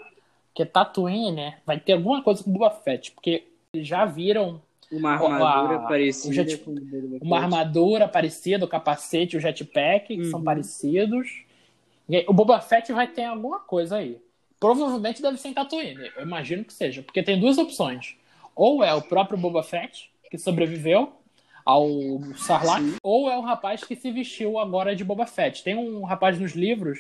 Porque 0.48 0.66
Tatooine, 0.66 1.32
né, 1.32 1.58
vai 1.64 1.80
ter 1.80 1.94
alguma 1.94 2.24
coisa 2.24 2.44
com 2.44 2.50
o 2.50 2.54
Boba 2.54 2.72
Fett, 2.72 3.12
porque 3.12 3.49
já 3.76 4.06
viram 4.06 4.62
Uma 4.92 5.12
armadura 5.14 5.76
a- 5.76 5.88
parecida 5.88 6.34
jet- 6.34 6.58
com 6.58 6.72
uma 7.22 7.40
armadura 7.40 8.08
parecida, 8.08 8.66
o 8.66 8.68
capacete, 8.68 9.38
o 9.38 9.40
jetpack, 9.40 10.08
que 10.16 10.26
são 10.26 10.40
Uhum. 10.40 10.46
parecidos. 10.46 11.44
E 12.08 12.16
aí, 12.18 12.26
o 12.28 12.34
Boba 12.34 12.60
Fett 12.60 12.92
vai 12.92 13.08
ter 13.08 13.26
alguma 13.26 13.60
coisa 13.60 13.98
aí. 13.98 14.18
Provavelmente 14.60 15.22
deve 15.22 15.38
ser 15.38 15.50
em 15.50 15.54
Tatooine, 15.54 16.10
eu 16.18 16.24
imagino 16.24 16.66
que 16.66 16.74
seja, 16.74 17.04
porque 17.04 17.22
tem 17.24 17.40
duas 17.40 17.58
opções. 17.58 18.16
Ou 18.56 18.84
é 18.84 18.94
o 18.94 19.02
próprio 19.02 19.38
Boba 19.38 19.62
Fett, 19.64 20.10
que 20.30 20.38
sobreviveu 20.38 21.14
ao 21.64 21.88
Sarlacc, 22.36 22.82
Sim. 22.84 22.96
ou 23.04 23.30
é 23.30 23.38
o 23.38 23.42
rapaz 23.42 23.84
que 23.84 23.96
se 23.96 24.12
vestiu 24.12 24.58
agora 24.58 24.96
de 24.96 25.04
Boba 25.04 25.28
Fett. 25.28 25.64
Tem 25.64 25.76
um 25.76 26.04
rapaz 26.04 26.40
nos 26.40 26.54
livros 26.54 27.00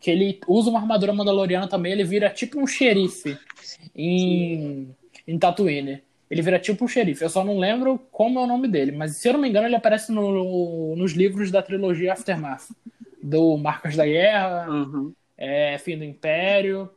que 0.00 0.10
ele 0.10 0.40
usa 0.48 0.68
uma 0.70 0.80
armadura 0.80 1.12
mandaloriana 1.12 1.68
também, 1.68 1.92
ele 1.92 2.04
vira 2.04 2.28
tipo 2.28 2.60
um 2.60 2.66
xerife 2.66 3.38
em, 3.94 4.88
em 5.26 5.38
Tatooine. 5.38 6.02
Ele 6.30 6.42
vira 6.42 6.58
tipo 6.58 6.84
um 6.84 6.88
xerife. 6.88 7.22
Eu 7.22 7.30
só 7.30 7.42
não 7.44 7.58
lembro 7.58 7.98
como 8.10 8.38
é 8.38 8.42
o 8.42 8.46
nome 8.46 8.68
dele, 8.68 8.92
mas 8.92 9.16
se 9.16 9.28
eu 9.28 9.32
não 9.32 9.40
me 9.40 9.48
engano, 9.48 9.66
ele 9.66 9.76
aparece 9.76 10.12
no- 10.12 10.94
nos 10.94 11.12
livros 11.12 11.50
da 11.50 11.62
trilogia 11.62 12.12
Aftermath. 12.12 12.68
Do 13.22 13.56
Marcas 13.56 13.96
da 13.96 14.04
Guerra, 14.06 14.70
Uhum. 14.70 15.12
é, 15.36 15.76
Fim 15.78 15.96
do 15.98 16.04
Império. 16.04 16.90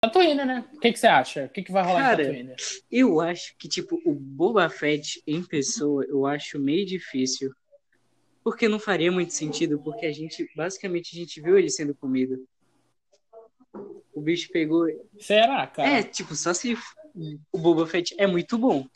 Tatooine, 0.00 0.44
né? 0.44 0.64
O 0.74 0.80
que, 0.80 0.92
que 0.92 0.98
você 0.98 1.06
acha? 1.06 1.44
O 1.46 1.48
que, 1.48 1.62
que 1.62 1.72
vai 1.72 1.82
rolar 1.84 2.00
Cara, 2.02 2.22
em 2.22 2.26
Tatooine? 2.26 2.54
Eu 2.90 3.20
acho 3.20 3.54
que, 3.58 3.68
tipo, 3.68 4.00
o 4.04 4.12
Boba 4.14 4.68
Fett 4.68 5.22
em 5.26 5.42
pessoa, 5.42 6.04
eu 6.04 6.26
acho 6.26 6.58
meio 6.58 6.84
difícil. 6.86 7.52
Porque 8.42 8.68
não 8.68 8.78
faria 8.78 9.10
muito 9.10 9.32
sentido, 9.32 9.78
porque 9.82 10.04
a 10.06 10.12
gente, 10.12 10.46
basicamente, 10.54 11.16
a 11.16 11.18
gente 11.18 11.40
viu 11.40 11.58
ele 11.58 11.70
sendo 11.70 11.94
comido. 11.94 12.46
O 14.14 14.20
bicho 14.20 14.48
pegou. 14.52 14.86
Será, 15.18 15.66
cara? 15.66 15.88
É, 15.88 16.02
tipo, 16.02 16.34
só 16.36 16.52
se 16.54 16.76
o 17.52 17.58
Boba 17.58 17.86
Fett 17.86 18.14
é 18.18 18.26
muito 18.26 18.58
bom. 18.58 18.86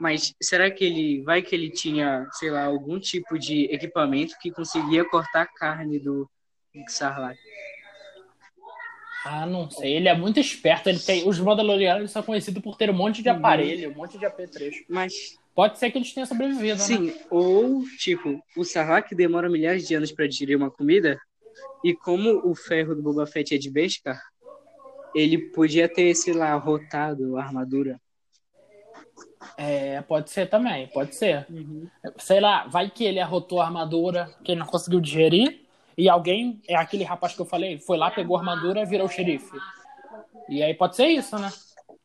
Mas 0.00 0.34
será 0.40 0.70
que 0.70 0.84
ele. 0.84 1.22
Vai 1.22 1.42
que 1.42 1.54
ele 1.54 1.70
tinha, 1.70 2.26
sei 2.32 2.50
lá, 2.50 2.64
algum 2.64 3.00
tipo 3.00 3.38
de 3.38 3.64
equipamento 3.64 4.36
que 4.40 4.50
conseguia 4.50 5.04
cortar 5.04 5.42
a 5.42 5.46
carne 5.46 5.98
do 5.98 6.28
Sarlacc? 6.88 7.38
Ah, 9.24 9.44
não 9.44 9.68
sei. 9.68 9.94
Ele 9.96 10.08
é 10.08 10.16
muito 10.16 10.38
esperto. 10.38 10.88
Ele 10.88 11.00
tem... 11.00 11.28
Os 11.28 11.38
Mandalorianos 11.40 12.12
são 12.12 12.22
conhecidos 12.22 12.62
por 12.62 12.76
ter 12.76 12.88
um 12.88 12.94
monte 12.94 13.20
de 13.22 13.28
Uhum. 13.28 13.36
aparelho, 13.36 13.90
um 13.90 13.94
monte 13.94 14.16
de 14.16 14.24
apetrecho. 14.24 14.84
Mas 14.88 15.36
Pode 15.58 15.76
ser 15.76 15.90
que 15.90 15.98
eles 15.98 16.14
tenham 16.14 16.24
sobrevivido, 16.24 16.78
né? 16.78 16.84
Sim, 16.84 17.12
ou, 17.28 17.82
tipo, 17.98 18.40
o 18.56 18.62
Sarlacc 18.62 19.12
demora 19.12 19.48
milhares 19.50 19.88
de 19.88 19.94
anos 19.96 20.12
pra 20.12 20.28
digerir 20.28 20.56
uma 20.56 20.70
comida, 20.70 21.20
e 21.84 21.92
como 21.96 22.48
o 22.48 22.54
ferro 22.54 22.94
do 22.94 23.02
Boba 23.02 23.26
Fett 23.26 23.56
é 23.56 23.58
de 23.58 23.68
Beskar, 23.68 24.22
ele 25.14 25.38
podia 25.38 25.88
ter, 25.88 26.14
sei 26.14 26.34
lá, 26.34 26.54
rotado 26.54 27.36
a 27.36 27.42
armadura. 27.42 28.00
É, 29.56 30.00
pode 30.02 30.30
ser 30.30 30.48
também, 30.48 30.86
pode 30.88 31.14
ser. 31.14 31.46
Sei 32.18 32.40
lá, 32.40 32.66
vai 32.66 32.90
que 32.90 33.04
ele 33.04 33.20
arrotou 33.20 33.60
a 33.60 33.64
armadura, 33.64 34.30
que 34.44 34.52
ele 34.52 34.60
não 34.60 34.66
conseguiu 34.66 35.00
digerir, 35.00 35.60
e 35.96 36.08
alguém, 36.08 36.60
é 36.68 36.76
aquele 36.76 37.02
rapaz 37.02 37.34
que 37.34 37.40
eu 37.40 37.46
falei, 37.46 37.78
foi 37.78 37.98
lá, 37.98 38.10
pegou 38.10 38.36
a 38.36 38.40
armadura 38.40 38.82
e 38.82 38.86
virou 38.86 39.06
o 39.06 39.10
xerife. 39.10 39.56
E 40.48 40.62
aí 40.62 40.72
pode 40.74 40.94
ser 40.94 41.08
isso, 41.08 41.36
né? 41.38 41.50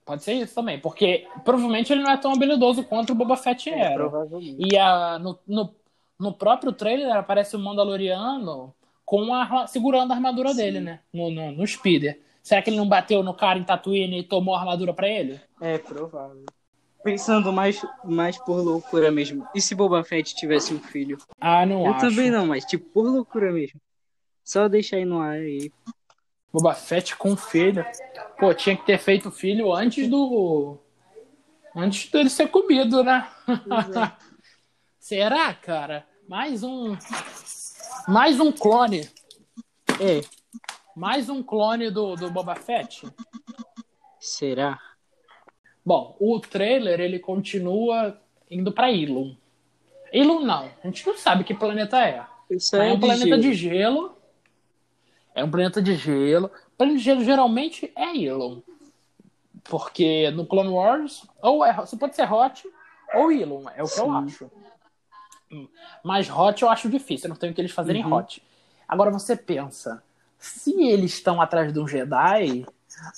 Pode 0.06 0.24
ser 0.24 0.34
isso 0.34 0.56
também, 0.56 0.80
porque 0.80 1.28
provavelmente 1.46 1.94
ele 1.94 2.02
não 2.02 2.12
é 2.12 2.18
tão 2.18 2.34
habilidoso 2.34 2.84
quanto 2.84 3.12
o 3.12 3.16
Boba 3.16 3.38
Fett 3.38 3.70
era. 3.70 3.94
provavelmente. 3.94 4.58
E 4.60 4.78
a, 4.78 5.18
no, 5.20 5.40
no, 5.48 5.76
no 6.20 6.34
próprio 6.34 6.74
trailer 6.74 7.16
aparece 7.16 7.56
o 7.56 7.60
Mandaloriano 7.60 8.74
com 9.06 9.34
a, 9.34 9.68
segurando 9.68 10.12
a 10.12 10.16
armadura 10.16 10.50
Sim. 10.50 10.58
dele, 10.58 10.80
né? 10.80 11.00
No, 11.14 11.30
no, 11.30 11.52
no 11.52 11.68
speeder. 11.68 12.20
Será 12.44 12.62
que 12.62 12.70
ele 12.70 12.78
não 12.78 12.88
bateu 12.88 13.24
no 13.24 13.34
cara 13.34 13.58
em 13.58 13.64
Tatooine 13.64 14.20
e 14.20 14.24
tomou 14.24 14.54
a 14.54 14.60
armadura 14.60 14.94
para 14.94 15.08
ele? 15.08 15.40
É, 15.62 15.78
provável. 15.78 16.44
Pensando 17.02 17.54
mais, 17.54 17.82
mais 18.04 18.38
por 18.38 18.62
loucura 18.62 19.10
mesmo. 19.10 19.48
E 19.56 19.62
se 19.62 19.74
Boba 19.74 20.04
Fett 20.04 20.36
tivesse 20.36 20.74
um 20.74 20.80
filho? 20.80 21.18
Ah, 21.40 21.66
não 21.66 21.86
Eu 21.86 21.94
acho. 21.94 22.06
Eu 22.06 22.10
também 22.10 22.30
não, 22.30 22.46
mas 22.46 22.66
tipo, 22.66 22.90
por 22.90 23.10
loucura 23.10 23.50
mesmo. 23.52 23.80
Só 24.44 24.68
deixar 24.68 24.98
aí 24.98 25.06
no 25.06 25.22
ar 25.22 25.36
aí. 25.36 25.72
Boba 26.52 26.74
Fett 26.74 27.16
com 27.16 27.36
filho. 27.36 27.86
Pô, 28.38 28.54
tinha 28.54 28.76
que 28.76 28.86
ter 28.86 28.98
feito 28.98 29.32
filho 29.32 29.74
antes 29.74 30.10
do. 30.10 30.78
Antes 31.74 32.12
dele 32.12 32.30
ser 32.30 32.48
comido, 32.48 33.04
né? 33.04 33.28
É. 33.48 34.12
Será, 35.00 35.54
cara? 35.54 36.06
Mais 36.28 36.62
um. 36.62 36.96
Mais 38.08 38.40
um 38.40 38.52
clone. 38.52 39.10
É. 40.00 40.22
Mais 40.96 41.30
um 41.30 41.42
clone 41.42 41.90
do, 41.90 42.16
do 42.16 42.30
Boba 42.30 42.56
Fett? 42.56 43.08
Será? 44.20 44.80
Bom, 45.86 46.16
o 46.20 46.40
trailer 46.40 47.00
ele 47.00 47.20
continua 47.20 48.20
indo 48.50 48.72
para 48.72 48.92
Ilum. 48.92 49.36
Ilum 50.12 50.42
não, 50.42 50.70
a 50.84 50.88
gente 50.88 51.06
não 51.06 51.18
sabe 51.18 51.44
que 51.44 51.54
planeta 51.54 52.00
é. 52.00 52.24
Isso 52.50 52.76
é, 52.76 52.90
é 52.90 52.92
um 52.92 52.96
de 52.96 53.02
planeta 53.02 53.26
gelo. 53.26 53.42
de 53.42 53.54
gelo. 53.54 54.18
É 55.34 55.44
um 55.44 55.50
planeta 55.50 55.82
de 55.82 55.96
gelo. 55.96 56.52
Planeta 56.78 57.00
de 57.00 57.04
gelo 57.04 57.24
geralmente 57.24 57.92
é 57.96 58.16
Ilum. 58.16 58.62
Porque 59.64 60.30
no 60.32 60.46
Clone 60.46 60.70
Wars, 60.70 61.26
ou 61.42 61.66
é, 61.66 61.74
você 61.74 61.98
pode 61.98 62.16
ser 62.16 62.32
Hot 62.32 62.64
ou 63.16 63.32
Ilum, 63.32 63.68
é 63.70 63.82
o 63.82 63.88
que 63.88 63.94
Sim. 63.94 64.02
eu 64.02 64.12
acho. 64.12 64.52
Mas 66.04 66.30
Hot 66.30 66.62
eu 66.62 66.70
acho 66.70 66.90
difícil, 66.90 67.28
eu 67.28 67.30
não 67.30 67.36
tenho 67.36 67.52
o 67.52 67.56
que 67.56 67.62
eles 67.62 67.72
fazerem 67.72 68.06
Uhum. 68.06 68.14
Hot. 68.14 68.44
Agora 68.88 69.10
você 69.12 69.36
pensa, 69.36 70.04
se 70.44 70.84
eles 70.84 71.14
estão 71.14 71.42
atrás 71.42 71.72
de 71.72 71.80
um 71.80 71.88
Jedi, 71.88 72.66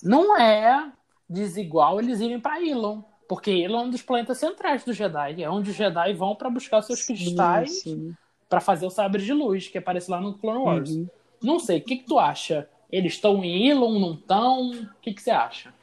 não 0.03 0.37
é 0.37 0.91
desigual 1.27 1.99
eles 1.99 2.19
irem 2.19 2.39
para 2.39 2.61
Ilum. 2.61 3.03
Porque 3.27 3.49
Ilum 3.49 3.79
é 3.79 3.81
um 3.85 3.89
dos 3.89 4.03
planetas 4.03 4.37
centrais 4.37 4.83
do 4.83 4.93
Jedi. 4.93 5.41
É 5.41 5.49
onde 5.49 5.71
os 5.71 5.75
Jedi 5.75 6.13
vão 6.13 6.35
para 6.35 6.51
buscar 6.51 6.83
seus 6.83 7.03
cristais 7.03 7.81
Sim, 7.81 8.15
para 8.47 8.61
fazer 8.61 8.85
o 8.85 8.91
sabre 8.91 9.23
de 9.23 9.33
luz, 9.33 9.67
que 9.67 9.79
aparece 9.79 10.11
lá 10.11 10.21
no 10.21 10.37
Clone 10.37 10.59
Wars. 10.59 10.91
Uhum. 10.91 11.07
Não 11.41 11.57
sei, 11.57 11.79
o 11.79 11.83
que, 11.83 11.97
que 11.97 12.05
tu 12.05 12.19
acha? 12.19 12.69
Eles 12.91 13.13
estão 13.13 13.43
em 13.43 13.69
Ilum, 13.69 13.99
não 13.99 14.13
estão? 14.13 14.69
O 14.69 14.87
que, 15.01 15.11
que 15.11 15.21
você 15.21 15.31
acha? 15.31 15.73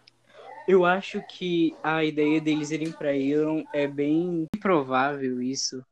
Eu 0.69 0.85
acho 0.85 1.21
que 1.29 1.75
a 1.83 2.05
ideia 2.05 2.41
deles 2.41 2.71
irem 2.71 2.93
pra 2.93 3.17
Elon 3.17 3.65
é 3.73 3.89
bem 3.89 4.47
improvável 4.55 5.43
isso. 5.43 5.85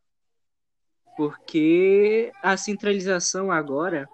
Porque 1.16 2.30
a 2.40 2.56
centralização 2.56 3.50
agora 3.50 4.08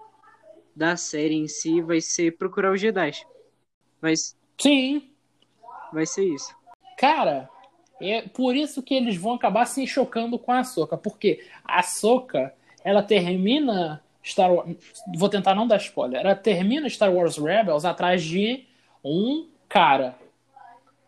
da 0.76 0.94
série 0.94 1.34
em 1.34 1.48
si 1.48 1.80
vai 1.80 2.02
ser 2.02 2.36
procurar 2.36 2.70
os 2.70 2.80
Jedi. 2.80 3.12
Vai, 4.00 4.12
Sim, 4.60 5.10
vai 5.90 6.04
ser 6.04 6.24
isso. 6.24 6.54
Cara, 6.98 7.48
é 8.00 8.22
por 8.22 8.54
isso 8.54 8.82
que 8.82 8.94
eles 8.94 9.16
vão 9.16 9.34
acabar 9.34 9.64
se 9.64 9.86
chocando 9.86 10.38
com 10.38 10.52
a 10.52 10.62
Soca, 10.62 10.98
porque 10.98 11.42
a 11.64 11.82
Soca, 11.82 12.54
ela 12.84 13.02
termina 13.02 14.02
Star 14.22 14.52
Wars, 14.52 14.76
vou 15.16 15.28
tentar 15.28 15.54
não 15.54 15.66
dar 15.66 15.78
spoiler, 15.78 16.20
ela 16.20 16.34
termina 16.34 16.88
Star 16.88 17.12
Wars 17.12 17.38
Rebels 17.38 17.84
atrás 17.84 18.22
de 18.22 18.66
um 19.02 19.48
cara, 19.68 20.14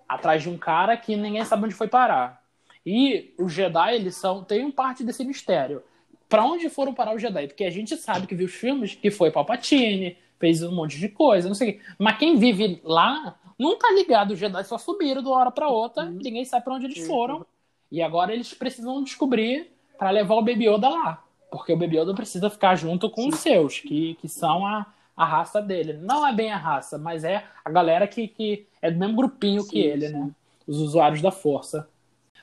atrás 0.09 0.43
de 0.43 0.49
um 0.49 0.57
cara 0.57 0.97
que 0.97 1.15
ninguém 1.17 1.45
sabe 1.45 1.65
onde 1.65 1.75
foi 1.75 1.89
parar. 1.89 2.43
E 2.87 3.35
os 3.39 3.53
Jedi, 3.53 3.95
eles 3.95 4.17
são, 4.17 4.43
tem 4.43 4.65
um 4.65 4.71
parte 4.71 5.05
desse 5.05 5.25
mistério. 5.25 5.83
Pra 6.29 6.45
onde 6.45 6.69
foram 6.69 6.93
parar 6.93 7.15
os 7.15 7.23
Jedi? 7.23 7.47
Porque 7.49 7.65
a 7.65 7.71
gente 7.71 7.97
sabe 7.97 8.27
que 8.27 8.35
viu 8.35 8.47
os 8.47 8.55
filmes 8.55 8.95
que 8.95 9.11
foi 9.11 9.31
Palpatine, 9.31 10.17
fez 10.39 10.63
um 10.63 10.73
monte 10.75 10.99
de 10.99 11.09
coisa, 11.09 11.49
não 11.49 11.55
sei. 11.55 11.81
Mas 11.99 12.19
quem 12.19 12.37
vive 12.37 12.81
lá 12.85 13.39
não 13.59 13.79
tá 13.79 13.91
ligado. 13.93 14.33
Os 14.33 14.39
Jedi 14.39 14.63
só 14.65 14.77
subiram 14.79 15.23
de 15.23 15.29
uma 15.29 15.39
hora 15.39 15.51
pra 15.51 15.69
outra, 15.69 16.05
ninguém 16.05 16.45
sabe 16.45 16.65
pra 16.65 16.75
onde 16.75 16.85
eles 16.87 17.07
foram. 17.07 17.47
E 17.91 18.03
agora 18.03 18.33
eles 18.33 18.53
precisam 18.53 19.03
descobrir 19.03 19.71
pra 19.99 20.11
levar 20.11 20.35
o 20.35 20.43
Baby 20.43 20.69
Yoda 20.69 20.89
lá. 20.89 21.25
Porque 21.51 21.73
o 21.73 21.77
Baby 21.77 21.99
Yoda 21.99 22.15
precisa 22.15 22.51
ficar 22.51 22.75
junto 22.77 23.09
com 23.09 23.27
os 23.29 23.37
seus, 23.37 23.81
que, 23.81 24.15
que 24.21 24.29
são 24.29 24.67
a, 24.67 24.87
a 25.17 25.25
raça 25.25 25.63
dele. 25.63 25.95
Não 25.95 26.27
é 26.27 26.33
bem 26.33 26.53
a 26.53 26.59
raça, 26.59 26.99
mas 26.99 27.25
é 27.25 27.45
a 27.65 27.71
galera 27.71 28.07
que, 28.07 28.29
que 28.29 28.67
é 28.83 28.91
do 28.91 28.99
mesmo 28.99 29.17
grupinho 29.17 29.65
que 29.65 29.83
Sim, 29.83 29.89
ele, 29.89 30.09
sim. 30.09 30.13
né? 30.13 30.31
Os 30.67 30.79
usuários 30.79 31.23
da 31.23 31.31
força. 31.31 31.89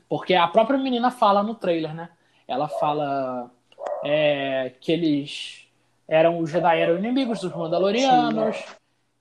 Porque 0.10 0.34
a 0.34 0.48
própria 0.48 0.80
menina 0.80 1.12
fala 1.12 1.44
no 1.44 1.54
trailer, 1.54 1.94
né? 1.94 2.10
Ela 2.48 2.68
fala 2.68 3.52
é, 4.04 4.72
que 4.80 4.92
eles 4.92 5.68
eram 6.08 6.40
os 6.40 6.50
Jedi 6.52 6.80
eram 6.80 6.98
inimigos 6.98 7.40
dos 7.42 7.56
Mandalorianos, 7.56 8.58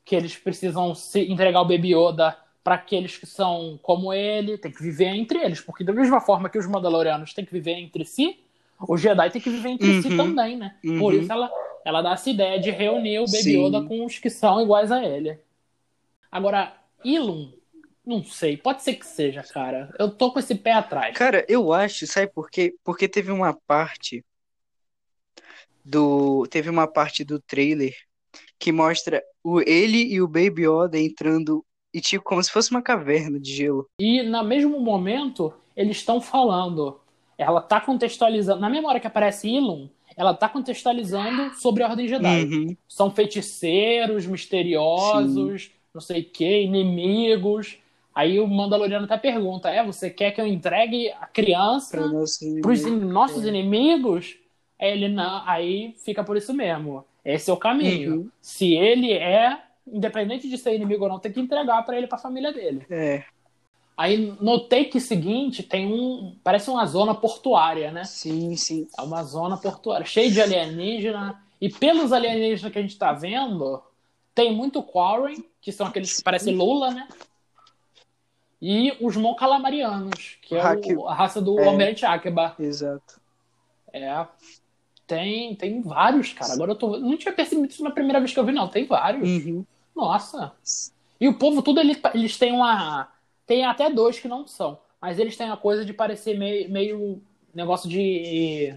que 0.05 0.15
eles 0.15 0.37
precisam 0.37 0.95
se 0.95 1.21
entregar 1.21 1.63
o 1.63 1.65
Baby 1.65 1.95
Yoda 1.95 2.37
para 2.63 2.75
aqueles 2.77 3.17
que 3.17 3.27
são 3.27 3.79
como 3.83 4.13
ele, 4.13 4.59
tem 4.59 4.71
que 4.71 4.83
viver 4.83 5.07
entre 5.07 5.39
eles, 5.39 5.61
porque 5.61 5.85
da 5.85 5.93
mesma 5.93 6.21
forma 6.21 6.49
que 6.49 6.59
os 6.59 6.67
Mandalorianos 6.67 7.33
têm 7.33 7.45
que 7.45 7.53
viver 7.53 7.73
entre 7.73 8.05
si, 8.05 8.39
os 8.89 9.01
Jedi 9.01 9.31
têm 9.31 9.41
que 9.41 9.51
viver 9.51 9.71
entre 9.71 10.03
si 10.03 10.09
Uhum. 10.09 10.17
também, 10.17 10.57
né? 10.57 10.75
Uhum. 10.85 10.99
Por 10.99 11.15
isso 11.15 11.31
ela, 11.33 11.51
ela 11.85 12.03
dá 12.03 12.13
essa 12.13 12.29
ideia 12.29 12.59
de 12.59 12.71
reunir 12.71 13.19
o 13.19 13.25
Baby 13.27 13.43
Sim. 13.43 13.67
Yoda 13.67 13.83
com 13.83 14.05
os 14.05 14.19
que 14.19 14.29
são 14.29 14.61
iguais 14.63 14.91
a 14.91 15.03
ele. 15.05 15.39
Agora, 16.31 16.75
Ilum, 17.05 17.53
não 18.05 18.23
sei, 18.25 18.57
pode 18.57 18.83
ser 18.83 18.95
que 18.95 19.07
seja, 19.07 19.43
cara. 19.43 19.95
Eu 19.99 20.11
tô 20.11 20.31
com 20.33 20.39
esse 20.39 20.55
pé 20.55 20.73
atrás. 20.73 21.17
Cara, 21.17 21.45
eu 21.49 21.73
acho, 21.73 22.07
sabe 22.07 22.27
por 22.29 22.51
quê? 22.51 22.75
Porque 22.85 23.09
teve 23.09 23.31
uma 23.31 23.55
parte 23.67 24.25
do 25.85 26.47
teve 26.49 26.71
uma 26.71 26.87
parte 26.87 27.25
do 27.25 27.41
trailer 27.41 27.95
que 28.59 28.73
mostra 28.73 29.23
o 29.43 29.61
ele 29.61 30.03
e 30.13 30.21
o 30.23 30.27
Baby 30.29 30.67
Yoda 30.67 30.99
entrando 30.99 31.65
e 31.93 32.01
tipo 32.01 32.25
como 32.25 32.43
se 32.43 32.51
fosse 32.51 32.71
uma 32.71 32.83
caverna 32.83 33.39
de 33.39 33.53
gelo. 33.53 33.87
E 34.01 34.23
no 34.23 34.43
mesmo 34.43 34.81
momento, 34.81 35.53
eles 35.77 35.99
estão 35.99 36.21
falando. 36.21 36.99
Ela 37.37 37.61
tá 37.61 37.81
contextualizando. 37.81 38.61
Na 38.61 38.71
mesma 38.71 38.89
hora 38.89 39.01
que 39.01 39.07
aparece 39.07 39.49
Ilum, 39.49 39.89
ela 40.17 40.33
tá 40.35 40.49
contextualizando 40.49 41.55
sobre 41.55 41.83
a 41.83 41.89
Ordem 41.89 42.09
Jedi. 42.09 42.45
Uhum. 42.45 42.77
São 42.89 43.11
feiticeiros, 43.11 44.27
misteriosos, 44.27 45.71
não 45.93 46.01
sei 46.01 46.23
o 46.23 46.25
que, 46.25 46.63
inimigos. 46.63 47.79
Aí 48.15 48.39
o 48.39 48.47
Mandaloriano 48.47 49.05
até 49.05 49.17
pergunta: 49.17 49.69
é, 49.69 49.85
você 49.85 50.11
quer 50.11 50.31
que 50.33 50.41
eu 50.41 50.47
entregue 50.47 51.11
a 51.13 51.27
criança 51.27 51.97
Pra 51.97 52.09
nosso 52.09 52.45
inimigo. 52.45 52.73
in- 52.89 53.01
nossos 53.13 53.45
inimigos? 53.45 54.37
Ele 54.93 55.09
não, 55.09 55.43
aí 55.47 55.95
fica 56.05 56.23
por 56.25 56.37
isso 56.37 56.53
mesmo. 56.53 57.05
Esse 57.25 57.51
é 57.51 57.53
o 57.53 57.57
caminho. 57.57 58.15
Uhum. 58.17 58.31
Se 58.41 58.75
ele 58.75 59.13
é, 59.13 59.59
independente 59.87 60.49
de 60.49 60.59
ser 60.59 60.75
inimigo 60.75 61.05
ou 61.05 61.09
não, 61.11 61.19
tem 61.19 61.33
que 61.33 61.41
entregar 61.41 61.83
pra 61.85 61.97
ele, 61.97 62.07
pra 62.07 62.19
família 62.19 62.53
dele. 62.53 62.87
É, 62.91 63.25
Aí 63.97 64.35
no 64.41 64.59
take 64.59 65.01
seguinte 65.01 65.63
tem 65.63 65.87
um. 65.87 66.35
Parece 66.43 66.69
uma 66.69 66.85
zona 66.85 67.15
portuária, 67.15 67.93
né? 67.93 68.03
sim, 68.05 68.57
sim. 68.57 68.89
É 68.99 69.03
uma 69.03 69.23
zona 69.23 69.57
portuária, 69.57 70.05
cheia 70.05 70.31
de 70.31 70.41
alienígena. 70.43 71.41
E 71.61 71.69
pelos 71.69 72.13
alienígenas 72.13 72.73
que 72.73 72.79
a 72.79 72.83
gente 72.83 72.99
tá 72.99 73.13
vendo, 73.13 73.81
tem 74.35 74.53
muito 74.53 74.83
Quarren, 74.83 75.45
que 75.61 75.71
são 75.71 75.87
aqueles 75.87 76.17
que 76.17 76.25
parecem 76.25 76.57
Lula, 76.57 76.91
né? 76.91 77.07
E 78.61 78.97
os 79.01 79.17
Mon 79.17 79.35
Calamarianos, 79.35 80.39
que 80.43 80.57
é 80.57 80.97
o- 80.97 81.07
a 81.09 81.15
raça 81.15 81.41
do 81.41 81.59
é. 81.61 81.67
Almirante 81.69 82.05
Akeba. 82.05 82.55
Exato. 82.59 83.21
É. 83.93 84.27
Tem, 85.07 85.55
tem 85.55 85.83
vários, 85.83 86.33
cara. 86.33 86.53
Agora 86.53 86.73
eu 86.73 86.77
tô. 86.77 86.99
Não 86.99 87.17
tinha 87.17 87.33
percebido 87.33 87.69
isso 87.69 87.85
na 87.85 87.91
primeira 87.91 88.19
vez 88.21 88.33
que 88.33 88.39
eu 88.39 88.45
vi, 88.45 88.53
não. 88.53 88.69
Tem 88.69 88.87
vários. 88.87 89.29
Uhum. 89.29 89.65
Nossa. 89.95 90.53
E 91.21 91.29
o 91.29 91.35
povo, 91.35 91.63
tudo, 91.63 91.81
ele- 91.81 92.01
eles 92.15 92.37
têm 92.39 92.53
uma. 92.53 93.09
Tem 93.47 93.65
até 93.65 93.91
dois 93.91 94.19
que 94.19 94.29
não 94.29 94.47
são. 94.47 94.79
Mas 95.01 95.19
eles 95.19 95.37
têm 95.37 95.51
a 95.51 95.57
coisa 95.57 95.85
de 95.85 95.93
parecer 95.93 96.39
meio, 96.39 96.71
meio 96.71 97.23
negócio 97.55 97.89
de. 97.89 98.75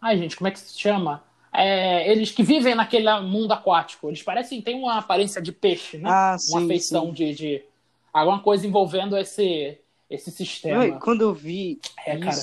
Ai, 0.00 0.18
gente, 0.18 0.36
como 0.36 0.48
é 0.48 0.50
que 0.50 0.58
se 0.58 0.78
chama? 0.78 1.22
É, 1.52 2.10
eles 2.10 2.30
que 2.30 2.42
vivem 2.42 2.74
naquele 2.74 3.08
mundo 3.20 3.52
aquático. 3.52 4.08
Eles 4.08 4.22
parecem. 4.22 4.60
Tem 4.60 4.76
uma 4.76 4.98
aparência 4.98 5.40
de 5.40 5.52
peixe, 5.52 5.98
né? 5.98 6.08
Ah, 6.10 6.36
uma 6.50 6.60
sim, 6.60 6.66
feição 6.66 7.06
sim. 7.06 7.12
de, 7.12 7.34
de. 7.34 7.62
Alguma 8.12 8.40
coisa 8.40 8.66
envolvendo 8.66 9.16
esse, 9.16 9.78
esse 10.08 10.32
sistema. 10.32 10.98
Quando 10.98 11.22
eu 11.22 11.32
vi 11.32 11.78
É, 12.04 12.18
cara. 12.18 12.36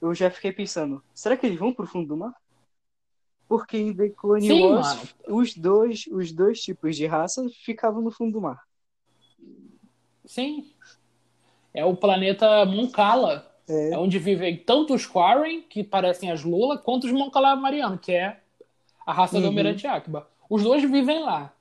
Eu 0.00 0.14
já 0.14 0.30
fiquei 0.30 0.52
pensando, 0.52 1.02
será 1.14 1.36
que 1.36 1.46
eles 1.46 1.58
vão 1.58 1.72
pro 1.72 1.86
fundo 1.86 2.08
do 2.08 2.16
mar? 2.16 2.34
Porque 3.48 3.78
em 3.78 3.94
The 3.94 4.10
Clone 4.10 4.46
Sim, 4.46 4.62
Wars, 4.66 4.86
mano. 4.94 5.08
os 5.28 5.54
dois, 5.54 6.04
os 6.10 6.32
dois 6.32 6.60
tipos 6.62 6.96
de 6.96 7.06
raça 7.06 7.48
ficavam 7.64 8.02
no 8.02 8.10
fundo 8.10 8.32
do 8.32 8.40
mar. 8.42 8.62
Sim. 10.24 10.70
É 11.72 11.84
o 11.84 11.96
planeta 11.96 12.64
Moncala. 12.66 13.46
É. 13.68 13.90
É 13.92 13.98
onde 13.98 14.18
vivem 14.18 14.56
tanto 14.56 14.94
os 14.94 15.06
Quarren, 15.06 15.62
que 15.62 15.84
parecem 15.84 16.30
as 16.30 16.42
Lula, 16.42 16.78
quanto 16.78 17.04
os 17.04 17.12
Mon 17.12 17.30
Calamariano, 17.30 17.98
que 17.98 18.12
é 18.12 18.40
a 19.06 19.12
raça 19.12 19.34
do 19.36 19.42
Uhum. 19.42 19.46
Almirante 19.48 19.86
Akbar. 19.86 20.26
Os 20.48 20.62
dois 20.62 20.82
vivem 20.82 21.22
lá. 21.22 21.52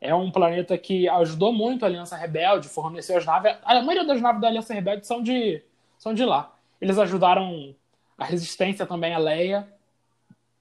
É 0.00 0.14
um 0.14 0.30
planeta 0.30 0.76
que 0.76 1.08
ajudou 1.08 1.52
muito 1.52 1.84
a 1.84 1.88
Aliança 1.88 2.16
Rebelde, 2.16 2.68
forneceu 2.68 3.16
as 3.16 3.24
naves. 3.24 3.56
A 3.64 3.74
maioria 3.82 4.04
das 4.06 4.20
naves 4.20 4.40
da 4.40 4.48
Aliança 4.48 4.74
Rebelde 4.74 5.06
são 5.06 5.22
de, 5.22 5.62
são 5.98 6.12
de 6.12 6.24
lá. 6.24 6.55
Eles 6.80 6.98
ajudaram 6.98 7.74
A 8.18 8.24
Resistência 8.24 8.86
também 8.86 9.12
é 9.12 9.18
Leia. 9.18 9.68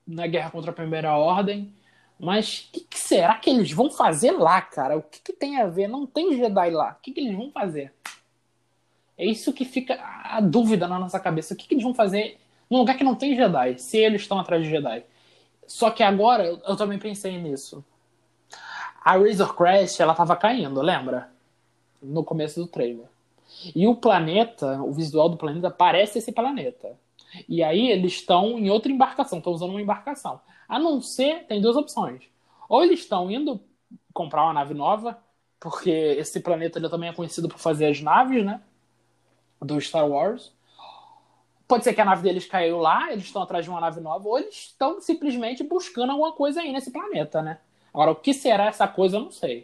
Na 0.07 0.27
Guerra 0.27 0.51
contra 0.51 0.71
a 0.71 0.73
Primeira 0.73 1.15
Ordem. 1.15 1.73
Mas 2.19 2.69
o 2.69 2.71
que, 2.71 2.79
que, 2.81 2.99
será 2.99 3.35
que 3.35 3.49
eles 3.49 3.71
vão 3.71 3.91
fazer 3.91 4.31
lá, 4.31 4.61
cara? 4.61 4.97
O 4.97 5.01
que, 5.01 5.19
que 5.19 5.33
tem 5.33 5.59
a 5.59 5.67
ver? 5.67 5.87
Não 5.87 6.05
tem 6.05 6.37
Jedi 6.37 6.69
lá. 6.69 6.95
O 6.97 7.01
que, 7.01 7.11
que 7.11 7.19
eles 7.19 7.35
vão 7.35 7.51
fazer? 7.51 7.93
É 9.17 9.25
isso 9.25 9.53
que 9.53 9.65
fica 9.65 9.99
a 10.23 10.39
dúvida 10.39 10.87
na 10.87 10.99
nossa 10.99 11.19
cabeça. 11.19 11.53
O 11.53 11.57
que, 11.57 11.67
que 11.67 11.73
eles 11.73 11.83
vão 11.83 11.93
fazer 11.93 12.39
num 12.69 12.79
lugar 12.79 12.97
que 12.97 13.03
não 13.03 13.15
tem 13.15 13.35
Jedi? 13.35 13.77
Se 13.79 13.97
eles 13.97 14.21
estão 14.21 14.39
atrás 14.39 14.63
de 14.63 14.69
Jedi. 14.69 15.03
Só 15.67 15.89
que 15.89 16.03
agora 16.03 16.45
eu, 16.45 16.61
eu 16.65 16.75
também 16.75 16.99
pensei 16.99 17.37
nisso. 17.37 17.83
A 19.03 19.17
Razor 19.17 19.55
Crest, 19.55 20.01
ela 20.01 20.15
tava 20.15 20.35
caindo, 20.35 20.81
lembra? 20.81 21.29
No 22.01 22.23
começo 22.23 22.59
do 22.59 22.67
trailer. 22.67 23.07
E 23.75 23.87
o 23.87 23.95
planeta, 23.95 24.81
o 24.81 24.91
visual 24.91 25.29
do 25.29 25.37
planeta 25.37 25.69
parece 25.69 26.19
esse 26.19 26.31
planeta. 26.31 26.97
E 27.47 27.63
aí 27.63 27.89
eles 27.89 28.13
estão 28.13 28.57
em 28.57 28.69
outra 28.69 28.91
embarcação, 28.91 29.39
estão 29.39 29.53
usando 29.53 29.71
uma 29.71 29.81
embarcação. 29.81 30.39
A 30.67 30.79
não 30.79 31.01
ser, 31.01 31.45
tem 31.47 31.61
duas 31.61 31.75
opções. 31.75 32.23
Ou 32.69 32.83
eles 32.83 33.01
estão 33.01 33.29
indo 33.29 33.59
comprar 34.13 34.43
uma 34.43 34.53
nave 34.53 34.73
nova, 34.73 35.17
porque 35.59 35.89
esse 35.89 36.39
planeta 36.39 36.79
ele 36.79 36.89
também 36.89 37.09
é 37.09 37.13
conhecido 37.13 37.49
por 37.49 37.59
fazer 37.59 37.87
as 37.87 38.01
naves, 38.01 38.45
né? 38.45 38.61
Do 39.61 39.79
Star 39.79 40.07
Wars. 40.07 40.53
Pode 41.67 41.83
ser 41.83 41.93
que 41.93 42.01
a 42.01 42.05
nave 42.05 42.21
deles 42.21 42.45
caiu 42.45 42.77
lá, 42.77 43.11
eles 43.11 43.25
estão 43.25 43.41
atrás 43.41 43.65
de 43.65 43.71
uma 43.71 43.81
nave 43.81 43.99
nova, 43.99 44.27
ou 44.27 44.37
eles 44.37 44.55
estão 44.55 45.01
simplesmente 45.01 45.63
buscando 45.63 46.11
alguma 46.11 46.31
coisa 46.31 46.61
aí 46.61 46.71
nesse 46.71 46.91
planeta, 46.91 47.41
né? 47.41 47.59
Agora, 47.93 48.11
o 48.11 48.15
que 48.15 48.33
será 48.33 48.65
essa 48.65 48.87
coisa, 48.87 49.17
eu 49.17 49.21
não 49.21 49.31
sei. 49.31 49.61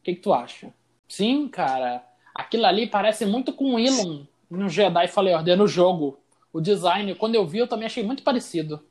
O 0.00 0.04
que, 0.04 0.14
que 0.14 0.20
tu 0.20 0.32
acha? 0.32 0.72
Sim, 1.08 1.48
cara. 1.48 2.04
Aquilo 2.34 2.66
ali 2.66 2.86
parece 2.86 3.24
muito 3.24 3.52
com 3.52 3.74
o 3.74 3.78
Elon 3.78 4.24
no 4.50 4.68
Jedi 4.68 5.08
Fallen 5.08 5.36
Order 5.36 5.56
no 5.56 5.68
jogo. 5.68 6.18
O 6.52 6.60
design, 6.60 7.14
quando 7.14 7.34
eu 7.34 7.46
vi, 7.46 7.58
eu 7.58 7.68
também 7.68 7.86
achei 7.86 8.02
muito 8.02 8.22
parecido. 8.22 8.84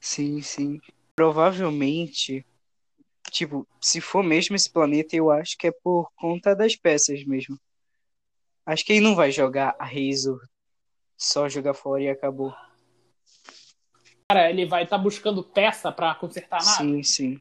Sim, 0.00 0.42
sim. 0.42 0.80
Provavelmente, 1.14 2.44
tipo, 3.30 3.66
se 3.80 4.00
for 4.00 4.22
mesmo 4.22 4.54
esse 4.54 4.70
planeta, 4.70 5.16
eu 5.16 5.30
acho 5.30 5.56
que 5.56 5.66
é 5.66 5.72
por 5.72 6.10
conta 6.16 6.54
das 6.54 6.76
peças 6.76 7.24
mesmo. 7.24 7.58
Acho 8.64 8.84
que 8.84 8.94
ele 8.94 9.00
não 9.00 9.14
vai 9.14 9.30
jogar 9.30 9.76
a 9.78 9.84
Razor, 9.84 10.40
só 11.16 11.48
jogar 11.48 11.74
fora 11.74 12.02
e 12.02 12.08
acabou. 12.08 12.54
Cara, 14.28 14.50
ele 14.50 14.66
vai 14.66 14.84
estar 14.84 14.98
tá 14.98 15.02
buscando 15.02 15.42
peça 15.42 15.92
para 15.92 16.14
consertar 16.16 16.60
a 16.60 16.64
nave? 16.64 16.78
Sim, 16.78 17.02
sim. 17.02 17.40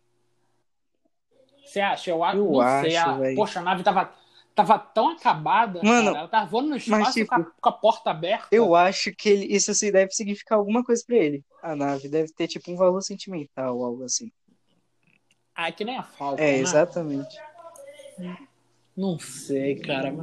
Você 1.66 1.80
acha? 1.80 2.12
Eu, 2.12 2.24
eu 2.24 2.52
não 2.52 2.62
acho, 2.62 2.88
sei. 2.88 2.96
A, 2.96 3.20
poxa, 3.36 3.60
a 3.60 3.64
nave 3.64 3.84
tava, 3.84 4.14
tava 4.56 4.80
tão 4.80 5.10
acabada. 5.10 5.82
Mano, 5.84 6.08
cara. 6.08 6.20
ela 6.20 6.28
tava 6.28 6.46
voando 6.46 6.70
no 6.70 6.78
espaço 6.78 7.02
mas, 7.02 7.14
tipo, 7.14 7.30
com, 7.30 7.36
a, 7.36 7.44
com, 7.44 7.70
a, 7.70 7.72
porta 7.72 8.10
aberta. 8.10 8.48
Eu 8.52 8.74
acho 8.74 9.14
que 9.14 9.30
ele, 9.30 9.46
isso 9.46 9.72
assim, 9.72 9.92
deve 9.92 10.12
significar 10.12 10.58
alguma 10.58 10.84
coisa 10.84 11.04
para 11.06 11.18
ele. 11.18 11.44
A 11.62 11.76
nave 11.76 12.08
deve 12.08 12.32
ter 12.32 12.48
tipo 12.48 12.72
um 12.72 12.76
valor 12.76 13.02
sentimental, 13.02 13.84
algo 13.84 14.04
assim. 14.04 14.32
Ah, 15.54 15.68
é 15.68 15.72
que 15.72 15.86
nem 15.86 15.98
a 15.98 16.04
Falcon. 16.04 16.42
É, 16.42 16.54
né? 16.54 16.60
exatamente. 16.60 17.38
Não 18.96 19.20
sei, 19.20 19.76
cara. 19.76 20.14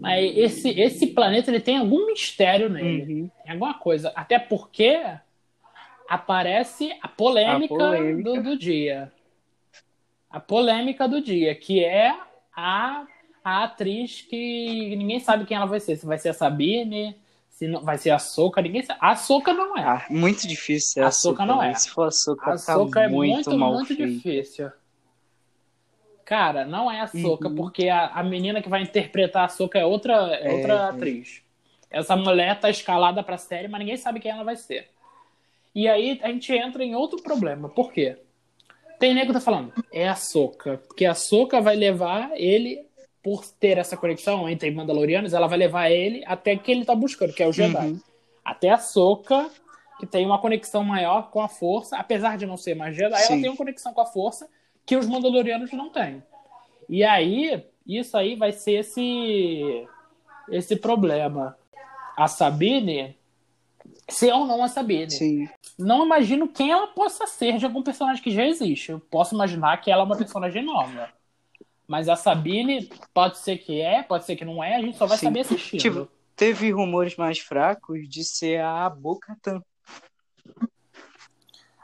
Mas 0.00 0.36
esse, 0.36 0.68
esse 0.70 1.06
planeta 1.08 1.50
ele 1.50 1.60
tem 1.60 1.78
algum 1.78 2.06
mistério 2.06 2.68
nele. 2.68 3.22
Uhum. 3.22 3.30
Tem 3.42 3.52
alguma 3.52 3.74
coisa. 3.74 4.12
Até 4.16 4.38
porque 4.38 5.02
aparece 6.08 6.96
a 7.02 7.08
polêmica, 7.08 7.74
a 7.74 7.78
polêmica. 7.78 8.22
Do, 8.22 8.42
do 8.42 8.58
dia 8.58 9.12
a 10.32 10.40
polêmica 10.40 11.06
do 11.06 11.20
dia, 11.20 11.54
que 11.54 11.84
é 11.84 12.18
a, 12.56 13.06
a 13.44 13.64
atriz 13.64 14.22
que 14.22 14.94
ninguém 14.96 15.20
sabe 15.20 15.44
quem 15.44 15.56
ela 15.56 15.66
vai 15.66 15.80
ser. 15.80 15.96
Se 15.96 16.06
vai 16.06 16.18
ser 16.18 16.30
a 16.30 16.34
Sabine, 16.34 17.16
se 17.48 17.66
não, 17.66 17.80
vai 17.82 17.98
ser 17.98 18.10
a 18.10 18.18
Soca, 18.18 18.62
ninguém 18.62 18.82
sabe. 18.82 18.98
A 19.02 19.14
Soca 19.14 19.52
não 19.52 19.76
é. 19.76 19.82
Ah, 19.82 20.06
muito 20.10 20.46
difícil. 20.46 21.04
A, 21.04 21.08
a 21.08 21.10
Soca 21.10 21.44
não 21.44 21.62
é. 21.62 21.74
Se 21.74 21.90
for 21.90 22.08
a 22.08 22.10
Soca, 22.10 22.52
a 22.52 22.58
Soca 22.58 23.00
tá 23.00 23.02
é 23.02 23.08
muito, 23.08 23.50
muito, 23.50 23.74
muito 23.74 23.96
difícil. 23.96 24.70
Cara, 26.24 26.64
não 26.64 26.90
é 26.90 27.00
a 27.00 27.06
Soca, 27.06 27.48
uhum. 27.48 27.54
porque 27.54 27.88
a, 27.88 28.06
a 28.06 28.22
menina 28.22 28.62
que 28.62 28.68
vai 28.68 28.82
interpretar 28.82 29.44
a 29.44 29.48
Soca 29.48 29.78
é 29.78 29.84
outra, 29.84 30.14
é, 30.34 30.48
é 30.48 30.52
outra 30.54 30.72
é. 30.72 30.88
atriz. 30.88 31.42
Essa 31.90 32.16
mulher 32.16 32.58
tá 32.58 32.70
escalada 32.70 33.22
pra 33.22 33.36
série, 33.36 33.68
mas 33.68 33.80
ninguém 33.80 33.96
sabe 33.96 34.18
quem 34.18 34.30
ela 34.30 34.44
vai 34.44 34.56
ser. 34.56 34.88
E 35.74 35.88
aí 35.88 36.18
a 36.22 36.28
gente 36.28 36.52
entra 36.52 36.82
em 36.82 36.94
outro 36.94 37.22
problema. 37.22 37.68
Por 37.68 37.92
quê? 37.92 38.16
Tem 38.98 39.14
nego 39.14 39.28
que 39.28 39.32
tá 39.34 39.40
falando, 39.40 39.72
é 39.92 40.08
a 40.08 40.14
Soca. 40.14 40.80
Porque 40.86 41.04
a 41.04 41.14
Soca 41.14 41.60
vai 41.60 41.76
levar 41.76 42.30
ele, 42.34 42.86
por 43.22 43.44
ter 43.46 43.78
essa 43.78 43.96
conexão 43.96 44.48
entre 44.48 44.70
Mandalorianos, 44.70 45.32
ela 45.32 45.46
vai 45.46 45.58
levar 45.58 45.90
ele 45.90 46.24
até 46.26 46.56
que 46.56 46.70
ele 46.70 46.84
tá 46.84 46.94
buscando, 46.94 47.32
que 47.32 47.42
é 47.42 47.46
o 47.46 47.52
Jedi. 47.52 47.86
Uhum. 47.86 48.00
Até 48.44 48.70
a 48.70 48.78
Soca, 48.78 49.48
que 50.00 50.06
tem 50.06 50.26
uma 50.26 50.40
conexão 50.40 50.82
maior 50.82 51.30
com 51.30 51.40
a 51.40 51.48
força, 51.48 51.96
apesar 51.96 52.36
de 52.36 52.46
não 52.46 52.56
ser 52.56 52.74
mais 52.74 52.96
Jedi, 52.96 53.16
Sim. 53.20 53.32
ela 53.32 53.42
tem 53.42 53.50
uma 53.50 53.56
conexão 53.56 53.92
com 53.92 54.00
a 54.00 54.06
força 54.06 54.48
que 54.84 54.96
os 54.96 55.06
Mandalorianos 55.06 55.72
não 55.72 55.90
têm. 55.90 56.22
E 56.88 57.04
aí, 57.04 57.64
isso 57.86 58.16
aí 58.16 58.34
vai 58.34 58.52
ser 58.52 58.80
esse, 58.80 59.86
esse 60.50 60.74
problema. 60.76 61.56
A 62.16 62.26
Sabine 62.26 63.16
ser 64.08 64.32
ou 64.32 64.46
não 64.46 64.62
a 64.62 64.68
Sabine. 64.68 65.10
Sim. 65.10 65.48
Não 65.78 66.04
imagino 66.04 66.48
quem 66.48 66.70
ela 66.70 66.88
possa 66.88 67.26
ser 67.26 67.56
de 67.58 67.64
algum 67.64 67.82
personagem 67.82 68.22
que 68.22 68.30
já 68.30 68.44
existe. 68.44 68.90
Eu 68.90 69.00
posso 69.00 69.34
imaginar 69.34 69.80
que 69.80 69.90
ela 69.90 70.02
é 70.02 70.04
uma 70.04 70.16
personagem 70.16 70.64
nova. 70.64 71.08
Mas 71.86 72.08
a 72.08 72.16
Sabine 72.16 72.88
pode 73.12 73.38
ser 73.38 73.58
que 73.58 73.80
é, 73.80 74.02
pode 74.02 74.24
ser 74.24 74.36
que 74.36 74.44
não 74.44 74.62
é, 74.62 74.76
a 74.76 74.80
gente 74.80 74.96
só 74.96 75.06
vai 75.06 75.18
Sim. 75.18 75.26
saber 75.26 75.40
assistindo. 75.40 75.80
Tipo, 75.80 76.08
teve 76.36 76.70
rumores 76.70 77.16
mais 77.16 77.38
fracos 77.38 78.08
de 78.08 78.24
ser 78.24 78.60
a 78.60 78.88
Bocatan. 78.88 79.62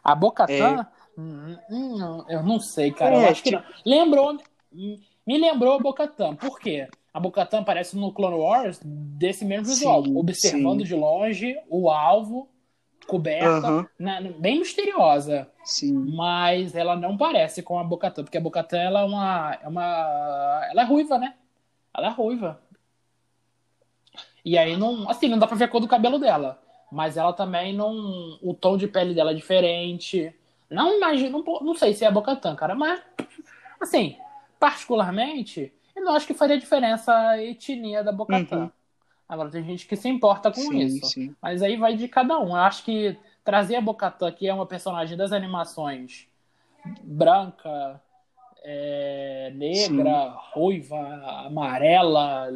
A 0.03 0.15
Bocatan? 0.15 0.81
É. 0.81 1.21
Hum, 1.21 1.57
hum, 1.71 2.25
eu 2.29 2.43
não 2.43 2.61
sei, 2.61 2.93
cara. 2.93 3.17
É, 3.17 3.25
eu 3.25 3.31
acho 3.31 3.43
tipo... 3.43 3.61
que 3.61 3.65
não. 3.65 3.75
Lembrou. 3.85 4.39
Me 4.73 5.39
lembrou 5.39 5.75
a 5.75 5.79
Bocatan. 5.79 6.37
Por 6.37 6.59
quê? 6.59 6.89
a 7.19 7.21
Bocatan 7.21 7.59
aparece 7.59 7.97
no 7.97 8.13
Clone 8.13 8.37
Wars 8.37 8.81
desse 8.85 9.45
mesmo 9.45 9.67
visual, 9.67 10.05
sim, 10.05 10.17
observando 10.17 10.81
sim. 10.81 10.87
de 10.87 10.95
longe 10.95 11.57
o 11.69 11.91
alvo, 11.91 12.49
coberta, 13.09 13.71
uhum. 13.71 13.87
né, 13.99 14.21
bem 14.39 14.59
misteriosa. 14.59 15.51
Sim. 15.65 16.15
Mas 16.15 16.77
ela 16.77 16.95
não 16.95 17.17
parece 17.17 17.63
com 17.63 17.79
a 17.79 17.83
Bocatan, 17.83 18.23
porque 18.23 18.37
a 18.37 18.41
Bocatan 18.41 18.79
ela 18.79 19.01
é 19.01 19.05
uma, 19.05 19.59
é 19.63 19.69
uma. 19.69 20.69
Ela 20.71 20.83
é 20.83 20.85
ruiva, 20.85 21.19
né? 21.19 21.35
Ela 21.97 22.09
é 22.09 22.11
ruiva. 22.11 22.61
E 24.45 24.59
aí 24.59 24.77
não. 24.77 25.09
Assim, 25.09 25.27
não 25.29 25.39
dá 25.39 25.47
pra 25.47 25.57
ver 25.57 25.65
a 25.65 25.69
cor 25.69 25.81
do 25.81 25.89
cabelo 25.89 26.19
dela. 26.19 26.63
Mas 26.93 27.17
ela 27.17 27.33
também 27.33 27.75
não. 27.75 28.39
O 28.43 28.55
tom 28.55 28.77
de 28.77 28.87
pele 28.87 29.15
dela 29.15 29.33
é 29.33 29.35
diferente. 29.35 30.33
Não 30.71 30.95
imagino. 30.97 31.43
Não, 31.43 31.61
não 31.61 31.75
sei 31.75 31.95
se 31.95 32.05
é 32.05 32.09
a 32.09 32.13
Bocatan, 32.13 32.55
cara, 32.55 32.75
mas. 32.75 33.03
Assim, 33.81 34.17
particularmente 34.61 35.73
eu 35.99 36.05
não 36.05 36.15
acho 36.15 36.27
que 36.27 36.35
faria 36.35 36.59
diferença 36.59 37.13
a 37.13 37.43
etnia 37.43 38.05
da 38.05 38.13
Bocatã. 38.13 38.57
Uhum. 38.57 38.71
Agora 39.29 39.51
tem 39.51 39.63
gente 39.63 39.87
que 39.87 39.95
se 39.95 40.09
importa 40.09 40.51
com 40.51 40.61
sim, 40.61 40.79
isso. 40.79 41.07
Sim. 41.07 41.35
Mas 41.41 41.63
aí 41.63 41.77
vai 41.77 41.95
de 41.95 42.09
cada 42.09 42.39
um. 42.39 42.49
Eu 42.49 42.57
acho 42.57 42.83
que 42.83 43.17
trazer 43.45 43.77
a 43.77 43.81
Bocatã, 43.81 44.33
que 44.33 44.49
é 44.49 44.55
uma 44.55 44.67
personagem 44.67 45.17
das 45.17 45.33
animações 45.33 46.27
branca, 47.03 48.01
é, 48.63 49.53
negra, 49.55 50.31
sim. 50.31 50.39
ruiva, 50.53 50.99
amarela, 51.47 52.49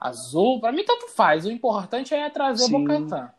azul, 0.00 0.60
para 0.60 0.72
mim 0.72 0.84
tanto 0.84 1.08
faz. 1.08 1.44
O 1.44 1.50
importante 1.50 2.14
é 2.14 2.28
trazer 2.30 2.64
Sim, 2.64 2.76
a 2.76 2.78
Bocatã. 2.78 3.32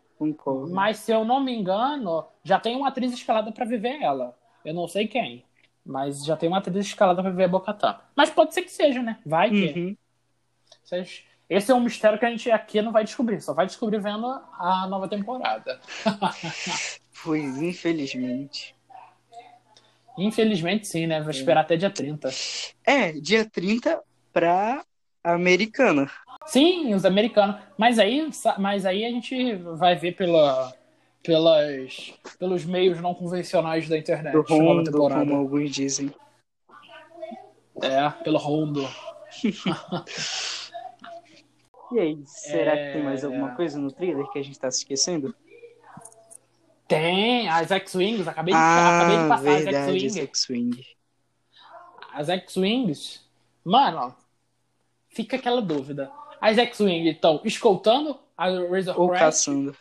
Mas 0.71 0.99
se 0.99 1.11
eu 1.11 1.25
não 1.25 1.43
me 1.43 1.53
engano, 1.53 2.25
já 2.43 2.59
tem 2.59 2.75
uma 2.75 2.87
atriz 2.87 3.11
escalada 3.11 3.51
para 3.51 3.65
viver 3.65 4.01
ela. 4.01 4.35
Eu 4.63 4.73
não 4.73 4.87
sei 4.87 5.07
quem. 5.07 5.43
Mas 5.85 6.25
já 6.25 6.35
tem 6.35 6.49
uma 6.49 6.57
atriz 6.57 6.85
escalada 6.85 7.21
pra 7.21 7.31
ver 7.31 7.43
a 7.43 7.47
Bocatã. 7.47 7.99
Mas 8.15 8.29
pode 8.29 8.53
ser 8.53 8.63
que 8.63 8.71
seja, 8.71 9.01
né? 9.01 9.19
Vai 9.25 9.49
que. 9.49 9.79
Uhum. 9.79 9.97
Esse 11.49 11.71
é 11.71 11.75
um 11.75 11.79
mistério 11.79 12.17
que 12.17 12.25
a 12.25 12.29
gente 12.29 12.49
aqui 12.49 12.81
não 12.81 12.91
vai 12.91 13.03
descobrir. 13.03 13.39
Só 13.41 13.53
vai 13.53 13.65
descobrir 13.65 13.99
vendo 13.99 14.25
a 14.27 14.87
nova 14.89 15.07
temporada. 15.07 15.79
pois, 17.23 17.61
infelizmente. 17.61 18.75
Infelizmente 20.17 20.87
sim, 20.87 21.07
né? 21.07 21.21
Vou 21.21 21.31
esperar 21.31 21.61
é. 21.61 21.63
até 21.63 21.77
dia 21.77 21.89
30. 21.89 22.29
É, 22.85 23.11
dia 23.11 23.45
30 23.45 24.01
pra 24.31 24.83
americana. 25.23 26.09
Sim, 26.45 26.93
os 26.93 27.05
americanos. 27.05 27.57
Mas 27.77 27.99
aí, 27.99 28.27
mas 28.57 28.85
aí 28.85 29.05
a 29.05 29.09
gente 29.09 29.55
vai 29.55 29.95
ver 29.95 30.13
pela 30.15 30.73
pelas, 31.25 32.13
pelos 32.37 32.63
meios 32.63 33.01
não 33.01 33.13
convencionais 33.13 33.89
da 33.89 33.97
internet. 33.97 34.33
Do 34.33 34.41
Rondo, 34.41 34.91
como 34.91 35.35
alguns 35.35 35.71
dizem. 35.71 36.13
É, 37.81 38.09
pelo 38.23 38.37
Rondo. 38.37 38.87
e 41.95 41.99
aí, 41.99 42.23
será 42.25 42.75
é... 42.75 42.87
que 42.87 42.93
tem 42.93 43.03
mais 43.03 43.23
alguma 43.23 43.55
coisa 43.55 43.79
no 43.79 43.91
trailer 43.91 44.29
que 44.31 44.39
a 44.39 44.43
gente 44.43 44.59
tá 44.59 44.69
se 44.69 44.79
esquecendo? 44.79 45.33
Tem, 46.87 47.49
as 47.49 47.71
X-Wings, 47.71 48.27
acabei, 48.27 48.53
de, 48.53 48.59
ah, 48.59 48.99
acabei 48.99 49.17
de 49.17 49.27
passar 49.27 49.43
verdade, 49.43 49.75
as 49.75 49.85
X-Wings. 49.87 50.17
X-Wing. 50.17 50.85
As 52.13 52.29
X-Wings, 52.29 53.29
mano, 53.63 54.15
fica 55.07 55.37
aquela 55.37 55.61
dúvida. 55.61 56.11
As 56.39 56.57
X-Wings 56.57 57.15
estão 57.15 57.41
escoltando 57.43 58.19
a 58.37 58.49
Razor 58.49 58.99
Ou 58.99 59.09
caçando. 59.09 59.75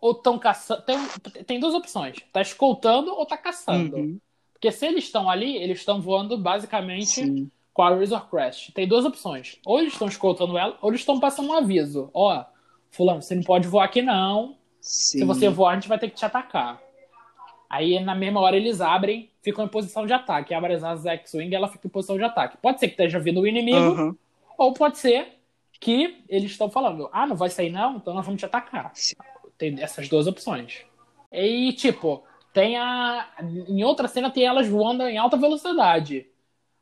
ou 0.00 0.12
estão 0.12 0.38
caçando. 0.38 0.82
Tem, 0.82 0.98
tem 1.44 1.60
duas 1.60 1.74
opções: 1.74 2.16
tá 2.32 2.40
escoltando 2.40 3.12
ou 3.12 3.24
tá 3.24 3.36
caçando. 3.36 3.96
Uhum. 3.96 4.20
Porque 4.52 4.72
se 4.72 4.86
eles 4.86 5.04
estão 5.04 5.28
ali, 5.28 5.56
eles 5.56 5.78
estão 5.78 6.00
voando 6.00 6.36
basicamente 6.38 7.06
Sim. 7.06 7.50
Com 7.76 7.82
a 7.82 7.90
Razor 7.90 8.26
Crest. 8.30 8.72
Tem 8.72 8.88
duas 8.88 9.04
opções: 9.04 9.58
ou 9.66 9.78
eles 9.78 9.92
estão 9.92 10.08
escoltando 10.08 10.56
ela, 10.56 10.78
ou 10.80 10.88
eles 10.88 11.00
estão 11.02 11.20
passando 11.20 11.50
um 11.50 11.52
aviso: 11.52 12.08
ó, 12.14 12.42
Fulano, 12.90 13.20
você 13.20 13.34
não 13.34 13.42
pode 13.42 13.68
voar 13.68 13.84
aqui 13.84 14.00
não. 14.00 14.56
Sim. 14.80 15.18
Se 15.18 15.24
você 15.26 15.50
voar, 15.50 15.72
a 15.72 15.74
gente 15.74 15.86
vai 15.88 15.98
ter 15.98 16.08
que 16.08 16.16
te 16.16 16.24
atacar. 16.24 16.80
Aí 17.68 18.00
na 18.00 18.14
mesma 18.14 18.40
hora 18.40 18.56
eles 18.56 18.80
abrem, 18.80 19.28
ficam 19.42 19.62
em 19.66 19.68
posição 19.68 20.06
de 20.06 20.14
ataque. 20.14 20.54
Abre 20.54 20.72
as 20.72 20.82
asas 20.82 21.04
X-Wing 21.04 21.54
ela 21.54 21.68
fica 21.68 21.86
em 21.86 21.90
posição 21.90 22.16
de 22.16 22.24
ataque. 22.24 22.56
Pode 22.56 22.80
ser 22.80 22.86
que 22.88 22.94
esteja 22.94 23.18
vindo 23.18 23.40
o 23.40 23.46
inimigo, 23.46 23.78
Uhum. 23.78 24.16
ou 24.56 24.72
pode 24.72 24.96
ser 24.96 25.34
que 25.78 26.24
eles 26.30 26.52
estão 26.52 26.70
falando: 26.70 27.10
ah, 27.12 27.26
não 27.26 27.36
vai 27.36 27.50
sair 27.50 27.68
não, 27.68 27.96
então 27.96 28.14
nós 28.14 28.24
vamos 28.24 28.40
te 28.40 28.46
atacar. 28.46 28.90
Sim. 28.94 29.16
Tem 29.58 29.76
essas 29.82 30.08
duas 30.08 30.26
opções. 30.26 30.80
E 31.30 31.74
tipo, 31.74 32.24
tem 32.54 32.78
a. 32.78 33.28
Em 33.68 33.84
outra 33.84 34.08
cena 34.08 34.30
tem 34.30 34.44
elas 34.44 34.66
voando 34.66 35.02
em 35.02 35.18
alta 35.18 35.36
velocidade. 35.36 36.26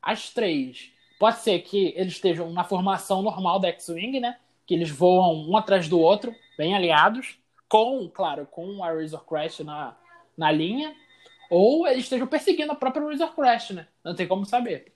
As 0.05 0.29
três. 0.29 0.91
Pode 1.19 1.39
ser 1.39 1.59
que 1.61 1.93
eles 1.97 2.13
estejam 2.13 2.51
na 2.51 2.63
formação 2.63 3.23
normal 3.23 3.59
da 3.59 3.69
X-Wing, 3.69 4.19
né? 4.19 4.37
Que 4.67 4.75
eles 4.75 4.91
voam 4.91 5.49
um 5.49 5.57
atrás 5.57 5.89
do 5.89 5.99
outro, 5.99 6.35
bem 6.55 6.75
aliados, 6.75 7.39
com, 7.67 8.07
claro, 8.13 8.45
com 8.45 8.83
a 8.83 8.91
Razor 8.91 9.25
Crest 9.25 9.63
na, 9.63 9.97
na 10.37 10.51
linha. 10.51 10.95
Ou 11.49 11.87
eles 11.87 12.03
estejam 12.03 12.27
perseguindo 12.27 12.71
a 12.71 12.75
própria 12.75 13.03
Razor 13.03 13.33
Crest, 13.33 13.73
né? 13.73 13.87
Não 14.03 14.13
tem 14.13 14.27
como 14.27 14.45
saber. 14.45 14.93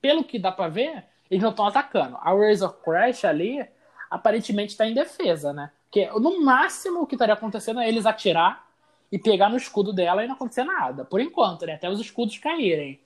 Pelo 0.00 0.22
que 0.22 0.38
dá 0.38 0.52
pra 0.52 0.68
ver, 0.68 1.04
eles 1.28 1.42
não 1.42 1.50
estão 1.50 1.66
atacando. 1.66 2.16
A 2.20 2.32
Razor 2.32 2.74
Crest 2.80 3.24
ali, 3.26 3.66
aparentemente, 4.08 4.72
está 4.72 4.86
em 4.86 4.94
defesa, 4.94 5.52
né? 5.52 5.72
Porque 5.84 6.06
no 6.20 6.44
máximo 6.44 7.02
o 7.02 7.06
que 7.06 7.14
estaria 7.14 7.34
acontecendo 7.34 7.80
é 7.80 7.88
eles 7.88 8.06
atirar 8.06 8.66
e 9.10 9.18
pegar 9.18 9.48
no 9.48 9.56
escudo 9.56 9.92
dela 9.92 10.24
e 10.24 10.28
não 10.28 10.34
acontecer 10.34 10.64
nada. 10.64 11.04
Por 11.04 11.20
enquanto, 11.20 11.66
né? 11.66 11.74
Até 11.74 11.88
os 11.88 12.00
escudos 12.00 12.38
caírem. 12.38 13.00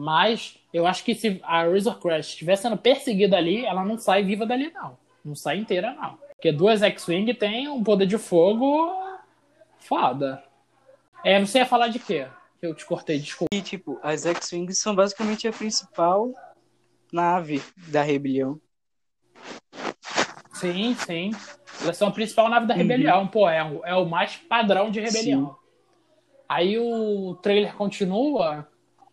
Mas 0.00 0.56
eu 0.72 0.86
acho 0.86 1.02
que 1.02 1.12
se 1.12 1.40
a 1.42 1.64
Razor 1.64 1.98
Crest 1.98 2.30
estiver 2.30 2.54
sendo 2.54 2.76
perseguida 2.76 3.36
ali, 3.36 3.64
ela 3.66 3.84
não 3.84 3.98
sai 3.98 4.22
viva 4.22 4.46
dali, 4.46 4.70
não. 4.72 4.96
Não 5.24 5.34
sai 5.34 5.58
inteira, 5.58 5.92
não. 5.92 6.16
Porque 6.36 6.52
duas 6.52 6.82
X-Wing 6.84 7.34
tem 7.34 7.68
um 7.68 7.82
poder 7.82 8.06
de 8.06 8.16
fogo 8.16 8.94
foda. 9.80 10.40
É, 11.24 11.40
você 11.44 11.58
ia 11.58 11.66
falar 11.66 11.88
de 11.88 11.98
quê? 11.98 12.28
Eu 12.62 12.76
te 12.76 12.86
cortei, 12.86 13.18
desculpa. 13.18 13.52
E, 13.52 13.60
tipo, 13.60 13.98
as 14.00 14.24
X-Wings 14.24 14.78
são 14.78 14.94
basicamente 14.94 15.48
a 15.48 15.52
principal 15.52 16.30
nave 17.12 17.60
da 17.88 18.00
rebelião. 18.02 18.60
Sim, 20.52 20.94
sim. 20.94 21.30
Elas 21.82 21.96
são 21.96 22.06
a 22.06 22.12
principal 22.12 22.48
nave 22.48 22.66
da 22.66 22.74
Uhum. 22.74 22.78
rebelião, 22.78 23.26
pô. 23.26 23.48
É, 23.48 23.58
é 23.84 23.94
o 23.96 24.04
mais 24.06 24.36
padrão 24.36 24.92
de 24.92 25.00
rebelião. 25.00 25.56
Aí 26.48 26.78
o 26.78 27.34
trailer 27.42 27.74
continua, 27.74 28.66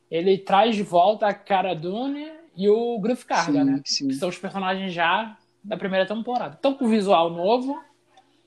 ele 0.10 0.38
traz 0.38 0.76
de 0.76 0.84
volta 0.84 1.28
a 1.28 1.34
Cara 1.34 1.74
Dune 1.74 2.28
e 2.56 2.70
o 2.70 3.00
Griff 3.00 3.26
Carga, 3.26 3.60
Sim, 3.60 3.66
né? 3.66 3.82
sim. 3.86 4.08
Que 4.08 4.14
são 4.16 4.30
os 4.30 4.38
personagens 4.38 4.94
já 4.94 5.38
da 5.64 5.78
primeira 5.78 6.06
temporada. 6.06 6.56
Estão 6.56 6.74
com 6.74 6.88
visual 6.88 7.30
novo 7.30 7.82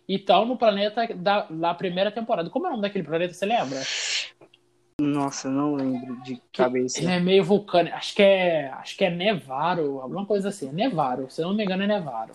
e 0.09 0.17
estão 0.17 0.47
no 0.47 0.57
planeta 0.57 1.07
da, 1.15 1.43
da 1.51 1.75
primeira 1.75 2.11
temporada. 2.11 2.49
Como 2.49 2.67
é 2.67 2.69
o 2.69 2.73
nome 2.73 2.83
daquele 2.83 3.05
planeta, 3.05 3.35
você 3.35 3.45
lembra? 3.45 3.81
Nossa, 5.01 5.49
não 5.49 5.75
lembro 5.75 6.21
de 6.23 6.41
cabeça. 6.53 6.99
Ele 6.99 7.13
é 7.13 7.21
meio 7.21 7.45
vulcânico. 7.45 7.97
Acho 7.97 8.15
que 8.15 8.23
é. 8.23 8.69
Acho 8.71 8.97
que 8.97 9.05
é 9.05 9.11
Nevaro, 9.11 10.01
alguma 10.01 10.27
coisa 10.27 10.49
assim. 10.49 10.73
Nevaro, 10.73 11.31
se 11.31 11.41
não 11.41 11.55
me 11.55 11.63
engano, 11.63 11.85
é 11.85 11.87
Nevaro. 11.87 12.33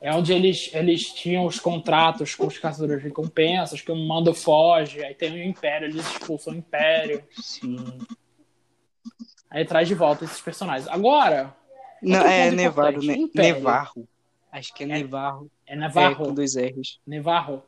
É 0.00 0.12
onde 0.14 0.32
eles, 0.32 0.70
eles 0.72 1.12
tinham 1.12 1.44
os 1.44 1.60
contratos 1.60 2.34
com 2.34 2.46
os 2.46 2.56
caçadores 2.58 3.02
de 3.02 3.08
recompensas, 3.08 3.82
que 3.82 3.92
o 3.92 3.96
mando 3.96 4.32
foge, 4.32 5.04
aí 5.04 5.14
tem 5.14 5.30
o 5.30 5.44
Império, 5.44 5.88
eles 5.88 6.06
expulsam 6.10 6.54
o 6.54 6.56
Império. 6.56 7.22
Sim. 7.32 7.76
Aí 9.50 9.64
traz 9.64 9.88
de 9.88 9.94
volta 9.94 10.24
esses 10.24 10.40
personagens. 10.40 10.88
Agora, 10.88 11.54
Não, 12.00 12.20
é 12.24 12.50
Nevado, 12.50 12.88
importante, 12.90 13.06
né? 13.06 13.14
Império. 13.16 13.54
Nevarro. 13.56 14.08
Acho 14.52 14.74
que 14.74 14.84
é, 14.84 14.86
Nevarro. 14.86 15.50
é 15.66 15.72
É, 15.74 15.76
Navarro. 15.76 16.16
com 16.26 16.34
dois 16.34 16.54
R's. 16.56 16.98
Nevarro. 17.06 17.62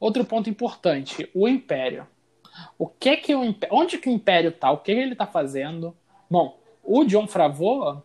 Outro 0.00 0.24
ponto 0.24 0.48
importante, 0.48 1.28
o 1.34 1.48
Império. 1.48 2.06
O 2.78 2.86
que 2.86 3.16
que 3.16 3.34
o 3.34 3.44
Império, 3.44 3.76
onde 3.76 3.98
que 3.98 4.08
o 4.08 4.12
Império 4.12 4.52
tá? 4.52 4.70
O 4.70 4.78
que 4.78 4.90
ele 4.92 5.14
tá 5.16 5.26
fazendo? 5.26 5.96
Bom, 6.30 6.58
o 6.84 7.04
John 7.04 7.26
Favreau, 7.26 8.04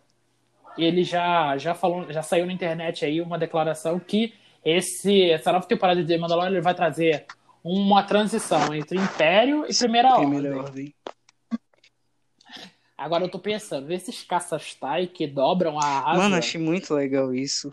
ele 0.77 1.03
já 1.03 1.55
já 1.57 1.73
falou, 1.75 2.11
já 2.11 2.21
saiu 2.23 2.45
na 2.45 2.53
internet 2.53 3.05
aí 3.05 3.21
uma 3.21 3.37
declaração 3.37 3.99
que 3.99 4.33
esse 4.65 5.29
essa 5.29 5.51
nova 5.51 5.65
temporada 5.67 6.03
de 6.03 6.17
Mandalorian 6.17 6.51
ele 6.51 6.61
vai 6.61 6.73
trazer 6.73 7.25
uma 7.63 8.03
transição 8.03 8.73
entre 8.73 8.97
Império 8.97 9.65
e 9.69 9.73
Primeira, 9.75 10.15
Primeira 10.15 10.49
Ordem. 10.49 10.59
ordem. 10.59 10.95
Agora 12.97 13.23
eu 13.25 13.29
tô 13.29 13.39
pensando, 13.39 13.91
esses 13.91 14.23
caças 14.23 14.75
Tai 14.75 15.07
que 15.07 15.27
dobram 15.27 15.79
a 15.79 16.11
asa, 16.11 16.19
Mano, 16.19 16.35
achei 16.35 16.61
muito 16.61 16.93
legal 16.93 17.33
isso. 17.33 17.71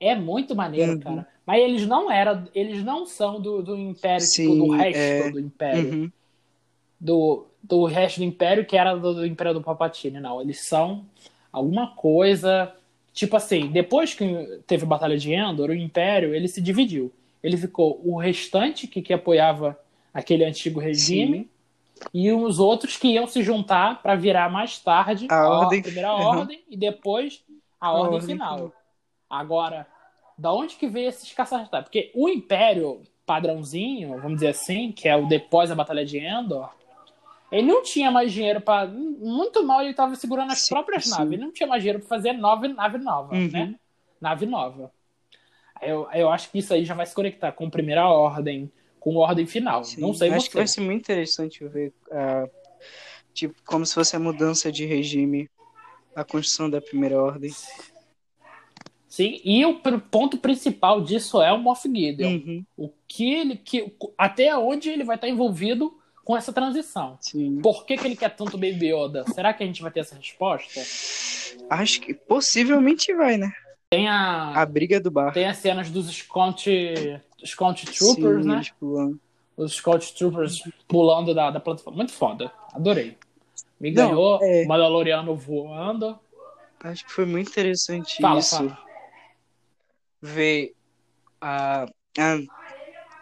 é 0.00 0.14
muito 0.14 0.54
maneiro, 0.54 0.92
Uhum. 0.92 1.00
cara. 1.00 1.26
Mas 1.46 1.62
eles 1.62 1.86
não 1.86 2.10
eram, 2.10 2.48
eles 2.54 2.82
não 2.84 3.06
são 3.06 3.40
do, 3.40 3.62
do 3.62 3.76
Império, 3.76 4.28
tipo, 4.28 4.54
Sim, 4.54 4.58
do 4.58 4.66
resto 4.68 4.98
é. 4.98 5.30
do 5.30 5.40
Império. 5.40 5.90
Uhum. 5.92 6.12
do, 6.98 7.46
do 7.62 7.84
resto 7.84 8.18
do 8.18 8.24
Império, 8.24 8.64
que 8.66 8.76
era 8.76 8.94
do, 8.94 9.14
do 9.14 9.26
Império 9.26 9.54
do 9.54 9.62
Palpatine, 9.62 10.20
não. 10.20 10.40
Eles 10.40 10.60
são 10.66 11.04
alguma 11.52 11.88
coisa. 11.94 12.72
Tipo 13.12 13.36
assim, 13.36 13.68
depois 13.70 14.14
que 14.14 14.24
teve 14.66 14.84
a 14.84 14.86
Batalha 14.86 15.16
de 15.16 15.32
Endor, 15.32 15.70
o 15.70 15.74
Império 15.74 16.34
ele 16.34 16.48
se 16.48 16.60
dividiu. 16.60 17.12
Ele 17.42 17.56
ficou 17.56 18.00
o 18.04 18.18
restante 18.18 18.86
que, 18.86 19.02
que 19.02 19.12
apoiava 19.12 19.78
aquele 20.12 20.44
antigo 20.44 20.80
regime 20.80 21.48
e 22.12 22.30
os 22.32 22.58
outros 22.58 22.96
que 22.96 23.08
iam 23.08 23.26
se 23.26 23.42
juntar 23.42 24.02
para 24.02 24.14
virar 24.14 24.50
mais 24.50 24.78
tarde 24.78 25.26
A 25.30 25.48
ordem- 25.48 25.82
primeira 25.82 26.12
Uhum. 26.12 26.38
ordem 26.40 26.64
e 26.68 26.76
depois 26.76 27.44
a, 27.80 27.88
A 27.88 27.92
ordem, 27.92 28.14
ordem 28.14 28.26
final. 28.28 28.56
final. 28.56 28.72
Agora, 29.28 29.86
da 30.38 30.52
onde 30.52 30.76
que 30.76 30.86
veio 30.86 31.08
esses 31.08 31.32
caçadores? 31.32 31.70
Porque 31.84 32.10
o 32.14 32.28
Império 32.28 33.02
padrãozinho, 33.24 34.10
vamos 34.20 34.34
dizer 34.34 34.48
assim, 34.48 34.92
que 34.92 35.08
é 35.08 35.16
o 35.16 35.26
depois 35.26 35.68
da 35.68 35.74
Batalha 35.74 36.04
de 36.04 36.18
Endor, 36.18 36.70
ele 37.50 37.66
não 37.66 37.82
tinha 37.82 38.10
mais 38.10 38.32
dinheiro 38.32 38.60
para 38.60 38.86
Muito 38.88 39.64
mal 39.64 39.80
ele 39.80 39.90
estava 39.90 40.14
segurando 40.14 40.52
as 40.52 40.60
Sim, 40.60 40.74
próprias 40.74 41.04
sim. 41.04 41.10
naves. 41.10 41.32
Ele 41.32 41.42
não 41.42 41.52
tinha 41.52 41.66
mais 41.66 41.82
dinheiro 41.82 41.98
para 42.00 42.08
fazer 42.08 42.32
nove, 42.32 42.68
nave 42.68 42.98
nova, 42.98 43.34
Uhum. 43.34 43.48
né? 43.50 43.74
Nave 44.20 44.46
nova. 44.46 44.92
Eu, 45.82 46.08
eu 46.12 46.28
acho 46.30 46.50
que 46.50 46.58
isso 46.58 46.72
aí 46.72 46.84
já 46.84 46.94
vai 46.94 47.04
se 47.06 47.14
conectar 47.14 47.52
com 47.52 47.68
Primeira 47.68 48.06
Ordem, 48.08 48.70
com 49.00 49.16
Ordem 49.16 49.46
Final. 49.46 49.84
Sim, 49.84 50.00
não 50.00 50.12
sei 50.14 50.30
Acho 50.30 50.46
você. 50.46 50.50
que 50.50 50.56
vai 50.56 50.66
ser 50.66 50.80
muito 50.80 51.00
interessante 51.02 51.66
ver, 51.66 51.92
ah, 52.10 52.48
tipo, 53.32 53.54
como 53.64 53.84
se 53.86 53.94
fosse 53.94 54.16
a 54.16 54.18
mudança 54.18 54.70
de 54.72 54.84
regime, 54.84 55.48
a 56.14 56.24
construção 56.24 56.68
da 56.68 56.80
primeira 56.80 57.20
ordem. 57.20 57.52
Sim, 59.08 59.40
e 59.44 59.64
o 59.64 59.80
ponto 60.10 60.36
principal 60.38 61.00
disso 61.00 61.40
é 61.40 61.50
o 61.52 61.58
Moff 61.58 61.88
Gideon. 61.88 62.28
Uhum, 62.32 62.64
O 62.76 62.90
que 63.08 63.32
ele. 63.32 63.56
Que, 63.56 63.94
até 64.18 64.54
onde 64.56 64.90
ele 64.90 65.04
vai 65.04 65.16
estar 65.16 65.28
envolvido 65.28 65.96
com 66.24 66.36
essa 66.36 66.52
transição. 66.52 67.16
sim. 67.20 67.60
Por 67.62 67.86
que, 67.86 67.96
que 67.96 68.04
ele 68.06 68.16
quer 68.16 68.34
tanto 68.34 68.58
Baby 68.58 68.92
Yoda? 68.92 69.24
Será 69.32 69.54
que 69.54 69.62
a 69.62 69.66
gente 69.66 69.80
vai 69.80 69.90
ter 69.92 70.00
essa 70.00 70.16
resposta? 70.16 70.80
Acho 71.70 72.00
que 72.00 72.12
possivelmente 72.12 73.14
vai, 73.14 73.36
né? 73.38 73.52
Tem 73.90 74.08
a. 74.08 74.52
A 74.60 74.66
briga 74.66 75.00
do 75.00 75.10
bar. 75.10 75.32
Tem 75.32 75.46
as 75.46 75.58
cenas 75.58 75.90
dos 75.90 76.08
Scout, 76.10 76.68
Scout 77.44 77.86
Troopers, 77.86 78.42
Sim, 78.44 78.48
né? 78.48 78.62
pulando. 78.80 79.20
Os 79.56 79.74
Scout 79.74 80.14
Troopers 80.14 80.62
pulando 80.88 81.34
da, 81.34 81.50
da 81.50 81.60
plataforma. 81.60 81.96
Muito 81.98 82.12
foda. 82.12 82.52
Adorei. 82.74 83.16
Me 83.80 83.90
Não, 83.90 84.08
ganhou. 84.08 84.38
é. 84.42 84.64
Mandaloriano 84.66 85.34
voando. 85.36 86.18
Acho 86.80 87.04
que 87.04 87.12
foi 87.12 87.24
muito 87.24 87.48
interessante 87.50 88.20
Fala, 88.20 88.40
isso. 88.40 88.56
fala. 88.56 88.78
Ver 90.20 90.74
a, 91.40 91.84
a 92.18 92.38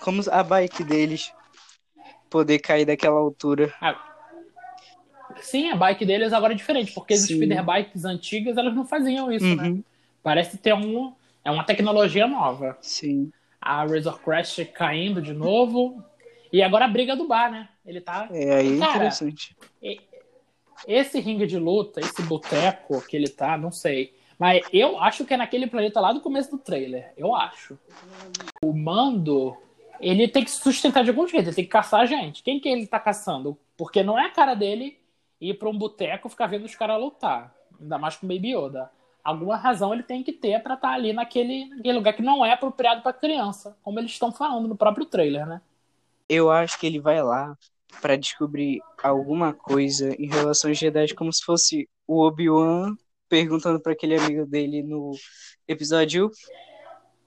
como 0.01 0.23
a 0.31 0.43
bike 0.43 0.83
deles 0.85 1.33
poder 2.31 2.59
cair 2.59 2.85
daquela 2.85 3.19
altura. 3.19 3.73
Sim, 5.41 5.71
a 5.71 5.77
bike 5.77 6.05
deles 6.05 6.33
agora 6.33 6.53
é 6.53 6.57
diferente, 6.57 6.93
porque 6.93 7.15
as 7.15 7.21
Sim. 7.21 7.37
speeder 7.37 7.65
bikes 7.65 8.05
antigas 8.05 8.57
elas 8.57 8.75
não 8.75 8.85
faziam 8.87 9.31
isso, 9.31 9.55
né? 9.57 9.79
Parece 10.25 10.57
ter 10.57 10.73
um. 10.73 11.15
É 11.45 11.51
uma 11.51 11.65
tecnologia 11.65 12.27
nova. 12.27 12.79
Sim. 12.81 13.31
A 13.61 13.85
Razor 13.85 14.19
Crest 14.21 14.65
caindo 14.73 15.21
de 15.21 15.35
novo. 15.35 16.03
E 16.51 16.63
agora 16.63 16.87
a 16.87 16.89
briga 16.89 17.15
do 17.15 17.29
bar, 17.29 17.53
né? 17.53 17.69
Ele 17.85 18.01
tá. 18.01 18.27
É 18.33 18.55
aí 18.55 18.77
é 18.77 18.79
Cara, 18.79 18.91
interessante. 18.95 19.55
Esse 20.89 21.21
ringue 21.21 21.47
de 21.47 21.59
luta, 21.59 22.01
esse 22.01 22.23
boteco 22.23 23.03
que 23.07 23.15
ele 23.15 23.29
tá, 23.29 23.59
não 23.59 23.71
sei. 23.71 24.15
Mas 24.39 24.67
eu 24.73 24.99
acho 24.99 25.27
que 25.27 25.35
é 25.35 25.37
naquele 25.37 25.67
planeta 25.67 26.01
lá 26.01 26.13
do 26.13 26.23
começo 26.23 26.51
do 26.51 26.59
trailer. 26.59 27.13
Eu 27.17 27.35
acho. 27.35 27.79
O 28.63 28.73
Mando, 28.73 29.55
ele 30.01 30.27
tem 30.27 30.43
que 30.43 30.51
se 30.51 30.61
sustentar 30.61 31.05
de 31.05 31.11
algum 31.11 31.29
jeito, 31.29 31.49
ele 31.49 31.57
tem 31.57 31.65
que 31.65 31.71
caçar 31.71 32.01
a 32.01 32.07
gente. 32.07 32.43
Quem 32.43 32.59
que 32.59 32.69
ele 32.69 32.87
tá 32.87 32.99
caçando? 32.99 33.59
Porque 33.77 34.03
não 34.03 34.19
é 34.19 34.27
a 34.27 34.31
cara 34.31 34.55
dele 34.55 34.99
ir 35.41 35.55
pra 35.55 35.69
um 35.69 35.77
boteco 35.77 36.31
ficar 36.31 36.47
vendo 36.47 36.65
os 36.65 36.75
caras 36.75 37.01
lutar. 37.01 37.55
Ainda 37.79 37.99
mais 37.99 38.17
com 38.17 38.27
o 38.27 38.29
Baby 38.29 38.57
Yoda. 38.57 38.91
Alguma 39.25 39.57
razão 39.57 39.95
ele 39.95 40.03
tem 40.03 40.23
que 40.23 40.33
ter 40.33 40.63
para 40.63 40.75
estar 40.75 40.89
tá 40.89 40.95
ali 40.95 41.13
naquele, 41.13 41.67
naquele 41.71 41.97
lugar 41.97 42.13
que 42.13 42.23
não 42.23 42.45
é 42.45 42.53
apropriado 42.53 43.03
para 43.03 43.13
criança, 43.15 43.77
como 43.83 43.99
eles 43.99 44.13
estão 44.13 44.31
falando 44.31 44.69
no 44.69 44.77
próprio 44.77 45.07
trailer, 45.07 45.47
né? 45.47 45.63
Eu 46.29 46.51
acho 46.51 46.79
que 46.79 46.87
ele 46.87 47.01
vai 47.01 47.23
lá 47.23 47.57
para 48.01 48.17
descobrir 48.17 48.81
alguma 49.03 49.55
coisa 49.55 50.15
em 50.21 50.29
relação 50.29 50.71
aos 50.71 50.79
Jedi, 50.79 51.15
como 51.15 51.33
se 51.33 51.43
fosse 51.43 51.89
o 52.07 52.21
Obi-Wan 52.21 52.97
perguntando 53.29 53.81
para 53.81 53.93
aquele 53.93 54.17
amigo 54.17 54.47
dele 54.47 54.83
no 54.83 55.13
episódio 55.67 56.31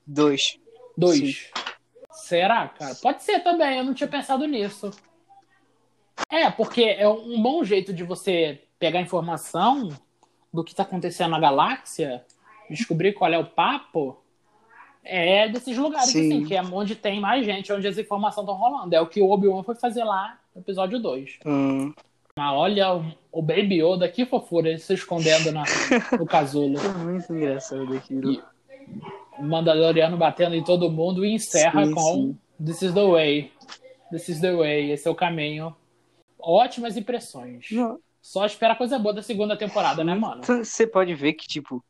2. 0.06 0.60
2. 0.96 1.52
Será, 2.12 2.68
cara? 2.70 2.96
Pode 2.96 3.24
ser 3.24 3.40
também, 3.40 3.78
eu 3.78 3.84
não 3.84 3.94
tinha 3.94 4.08
pensado 4.08 4.46
nisso. 4.46 4.92
É, 6.30 6.50
porque 6.50 6.84
é 6.84 7.08
um 7.08 7.42
bom 7.42 7.64
jeito 7.64 7.94
de 7.94 8.04
você 8.04 8.64
pegar 8.80 9.02
informação 9.02 9.90
do 10.54 10.64
que 10.64 10.72
está 10.72 10.84
acontecendo 10.84 11.32
na 11.32 11.40
galáxia, 11.40 12.24
descobrir 12.70 13.14
qual 13.14 13.32
é 13.32 13.38
o 13.38 13.46
papo, 13.46 14.18
é 15.04 15.48
desses 15.48 15.78
lugares, 15.78 16.10
Sim. 16.10 16.28
assim, 16.28 16.46
que 16.46 16.56
é 16.56 16.62
onde 16.62 16.96
tem 16.96 17.20
mais 17.20 17.46
gente, 17.46 17.72
onde 17.72 17.88
as 17.88 17.98
informações 17.98 18.44
estão 18.44 18.56
rolando. 18.56 18.94
É 18.94 19.02
o 19.02 19.08
que 19.08 19.22
o 19.22 19.30
Obi-Wan 19.30 19.64
foi 19.64 19.76
fazer 19.76 20.04
lá 20.04 20.38
no 20.54 20.62
episódio 20.62 21.00
2. 21.00 21.40
Hum. 21.46 21.94
Mas 22.38 22.54
olha 22.54 23.02
o 23.32 23.42
Baby 23.42 23.82
Yoda, 23.82 24.08
que 24.10 24.26
fofura, 24.26 24.70
ele 24.70 24.78
se 24.78 24.94
escondendo 24.94 25.52
na, 25.52 25.64
no 26.18 26.26
casulo. 26.26 26.78
É 26.84 27.04
muito 27.04 27.34
engraçado 27.34 27.96
aquilo. 27.96 28.34
E 28.34 28.44
o 29.40 29.44
Mandaloriano 29.44 30.18
batendo 30.18 30.56
em 30.56 30.64
todo 30.64 30.92
mundo 30.92 31.26
e 31.26 31.34
encerra 31.34 31.86
sim, 31.86 31.94
com 31.94 32.14
sim. 32.14 32.38
This 32.64 32.82
is 32.82 32.94
the 32.94 33.06
way. 33.06 33.52
This 34.12 34.30
is 34.30 34.42
the 34.42 34.56
way. 34.56 34.92
Esse 34.92 35.08
é 35.08 35.12
o 35.12 35.16
caminho. 35.16 35.76
Ótimas 36.40 36.96
impressões. 36.96 37.68
Não. 37.72 38.00
Só 38.28 38.46
espera 38.46 38.76
coisa 38.76 39.00
boa 39.00 39.14
da 39.14 39.22
segunda 39.22 39.58
temporada, 39.58 40.04
né, 40.04 40.14
mano? 40.14 40.42
Você 40.66 40.86
pode 40.86 41.16
ver 41.16 41.32
que, 41.32 41.48
tipo, 41.48 41.82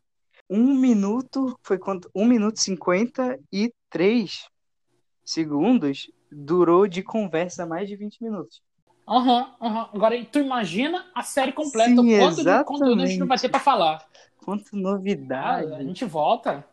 um 0.47 0.75
minuto 0.75 1.57
foi 1.63 1.79
quanto? 1.79 2.11
Um 2.13 2.25
minuto 2.25 2.59
cinquenta 2.59 3.39
e 3.51 3.73
três 3.89 4.45
segundos 5.25 6.11
durou 6.31 6.87
de 6.87 7.01
conversa 7.01 7.65
mais 7.65 7.89
de 7.89 7.95
20 7.95 8.21
minutos. 8.21 8.61
Aham, 9.09 9.47
uhum, 9.59 9.67
aham. 9.67 9.79
Uhum. 9.85 9.89
Agora, 9.95 10.25
tu 10.25 10.37
imagina 10.37 11.07
a 11.15 11.23
série 11.23 11.51
completa, 11.51 11.89
Sim, 12.03 12.19
quanto 12.19 12.43
de 12.43 12.63
conteúdo 12.65 13.01
a 13.01 13.05
gente 13.07 13.19
não 13.19 13.27
vai 13.27 13.39
ter 13.39 13.49
pra 13.49 13.59
falar. 13.59 14.07
Quanto 14.45 14.77
novidade. 14.77 15.73
Ah, 15.73 15.77
a 15.77 15.83
gente 15.83 16.05
volta. 16.05 16.63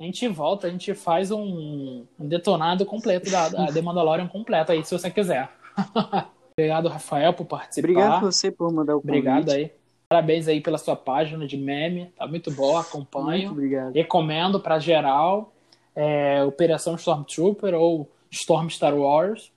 A 0.00 0.02
gente 0.02 0.26
volta, 0.26 0.66
a 0.66 0.70
gente 0.70 0.92
faz 0.94 1.30
um, 1.30 2.04
um 2.18 2.26
detonado 2.26 2.84
completo 2.84 3.30
da, 3.30 3.48
da 3.50 3.66
The 3.72 3.80
Mandalorian 3.80 4.26
completo 4.26 4.72
aí, 4.72 4.84
se 4.84 4.98
você 4.98 5.08
quiser. 5.12 5.48
Obrigado, 6.58 6.88
Rafael, 6.88 7.34
por 7.34 7.44
participar. 7.44 7.86
Obrigado 7.86 8.20
você 8.22 8.50
por 8.50 8.72
mandar 8.72 8.96
o 8.96 9.02
convite. 9.02 9.18
Obrigado 9.18 9.50
aí. 9.50 9.70
Parabéns 10.08 10.48
aí 10.48 10.58
pela 10.58 10.78
sua 10.78 10.96
página 10.96 11.46
de 11.46 11.54
meme. 11.54 12.06
Tá 12.16 12.26
muito 12.26 12.50
boa, 12.50 12.80
acompanho. 12.80 13.48
Muito 13.48 13.52
obrigado. 13.52 13.92
Recomendo 13.92 14.58
para 14.58 14.78
geral. 14.78 15.52
É, 15.94 16.42
Operação 16.44 16.94
Stormtrooper 16.94 17.74
ou 17.74 18.10
Storm 18.30 18.70
Star 18.70 18.94
Wars. 18.94 19.52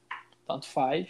Tanto 0.46 0.68
faz. 0.68 1.08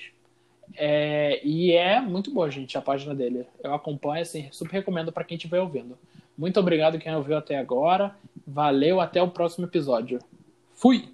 É, 0.75 1.41
e 1.43 1.71
é 1.71 1.99
muito 1.99 2.31
boa, 2.31 2.51
gente, 2.51 2.77
a 2.77 2.81
página 2.81 3.15
dele. 3.15 3.47
Eu 3.63 3.73
acompanho, 3.73 4.21
assim, 4.21 4.47
super 4.51 4.73
recomendo 4.73 5.11
para 5.11 5.23
quem 5.23 5.37
estiver 5.37 5.59
ouvindo. 5.59 5.97
Muito 6.37 6.59
obrigado 6.59 6.99
quem 6.99 7.15
ouviu 7.15 7.35
até 7.35 7.57
agora. 7.57 8.15
Valeu, 8.45 9.01
até 9.01 9.23
o 9.23 9.31
próximo 9.31 9.65
episódio. 9.65 10.19
Fui! 10.75 11.09